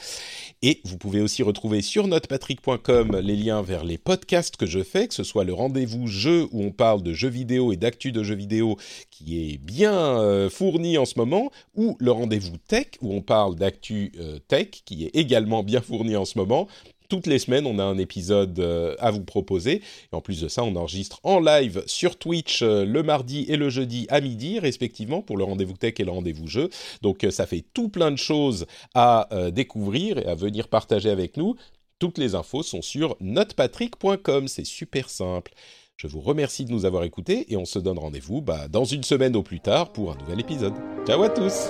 Et 0.62 0.80
vous 0.84 1.00
pouvez 1.00 1.22
aussi 1.22 1.42
retrouver 1.42 1.82
sur 1.82 2.08
notepatrick.com 2.08 3.20
les 3.24 3.36
liens 3.36 3.64
vers 3.64 3.86
les 3.86 3.98
podcasts 3.98 4.56
que 4.56 4.68
je 4.68 4.84
fais, 4.84 5.08
que 5.08 5.16
ce 5.16 5.24
soit 5.24 5.46
le 5.46 5.54
rendez-vous 5.54 6.06
jeu 6.06 6.48
où 6.52 6.62
on 6.62 6.70
parle 6.70 7.02
de 7.02 7.14
jeux 7.14 7.30
vidéo 7.30 7.74
et 7.74 7.76
d'actu 7.76 8.12
de 8.12 8.22
jeux 8.22 8.36
vidéo 8.36 8.78
qui 9.10 9.50
est 9.50 9.58
bien 9.58 9.96
euh, 9.96 10.48
fourni 10.48 11.00
en 11.00 11.06
ce 11.06 11.18
moment, 11.18 11.52
ou 11.74 11.98
le 12.00 12.12
rendez-vous 12.12 12.58
tech 12.68 12.83
où 13.02 13.13
on 13.13 13.22
parle 13.22 13.56
d'actu 13.56 14.12
euh, 14.19 14.39
tech, 14.48 14.69
qui 14.86 15.06
est 15.06 15.15
également 15.15 15.63
bien 15.63 15.82
fourni 15.82 16.15
en 16.15 16.26
ce 16.26 16.38
moment. 16.38 16.67
Toutes 17.10 17.28
les 17.28 17.38
semaines, 17.38 17.67
on 17.67 17.80
a 17.80 17.84
un 17.84 17.98
épisode 17.98 18.60
euh, 18.60 18.96
à 19.00 19.12
vous 19.12 19.24
proposer. 19.24 19.82
Et 20.12 20.15
en 20.15 20.22
plus 20.22 20.41
de 20.41 20.48
ça, 20.48 20.63
on 20.63 20.76
enregistre 20.76 21.19
en 21.24 21.39
live 21.39 21.84
sur 21.86 22.17
Twitch 22.17 22.62
euh, 22.62 22.86
le 22.86 23.04
mardi 23.04 23.46
et 23.50 23.58
le 23.58 23.69
jeudi 23.69 24.08
à 24.10 24.22
midi, 24.22 24.60
respectivement, 24.60 25.22
pour 25.22 25.38
le 25.38 25.43
rendez-vous 25.43 25.78
tech 25.78 25.93
et 26.00 26.04
le 26.04 26.12
rendez-vous 26.12 26.48
jeu. 26.48 26.69
Donc 27.02 27.26
ça 27.30 27.46
fait 27.46 27.63
tout 27.74 27.89
plein 27.89 28.12
de 28.12 28.17
choses 28.17 28.65
à 28.96 29.28
découvrir 29.52 30.17
et 30.17 30.26
à 30.26 30.36
venir 30.36 30.67
partager 30.67 31.10
avec 31.10 31.38
nous. 31.38 31.56
Toutes 32.00 32.17
les 32.17 32.36
infos 32.36 32.63
sont 32.63 32.82
sur 32.82 33.15
notepatrick.com, 33.22 34.48
c'est 34.48 34.65
super 34.65 35.10
simple. 35.10 35.54
Je 35.98 36.08
vous 36.08 36.19
remercie 36.19 36.65
de 36.65 36.72
nous 36.72 36.86
avoir 36.86 37.04
écoutés 37.04 37.52
et 37.52 37.58
on 37.58 37.65
se 37.65 37.80
donne 37.80 38.00
rendez-vous 38.00 38.41
bah, 38.41 38.67
dans 38.67 38.86
une 38.86 39.04
semaine 39.04 39.36
au 39.36 39.43
plus 39.43 39.60
tard 39.60 39.93
pour 39.93 40.12
un 40.12 40.17
nouvel 40.17 40.39
épisode. 40.39 40.74
Ciao 41.06 41.24
à 41.24 41.30
tous 41.30 41.69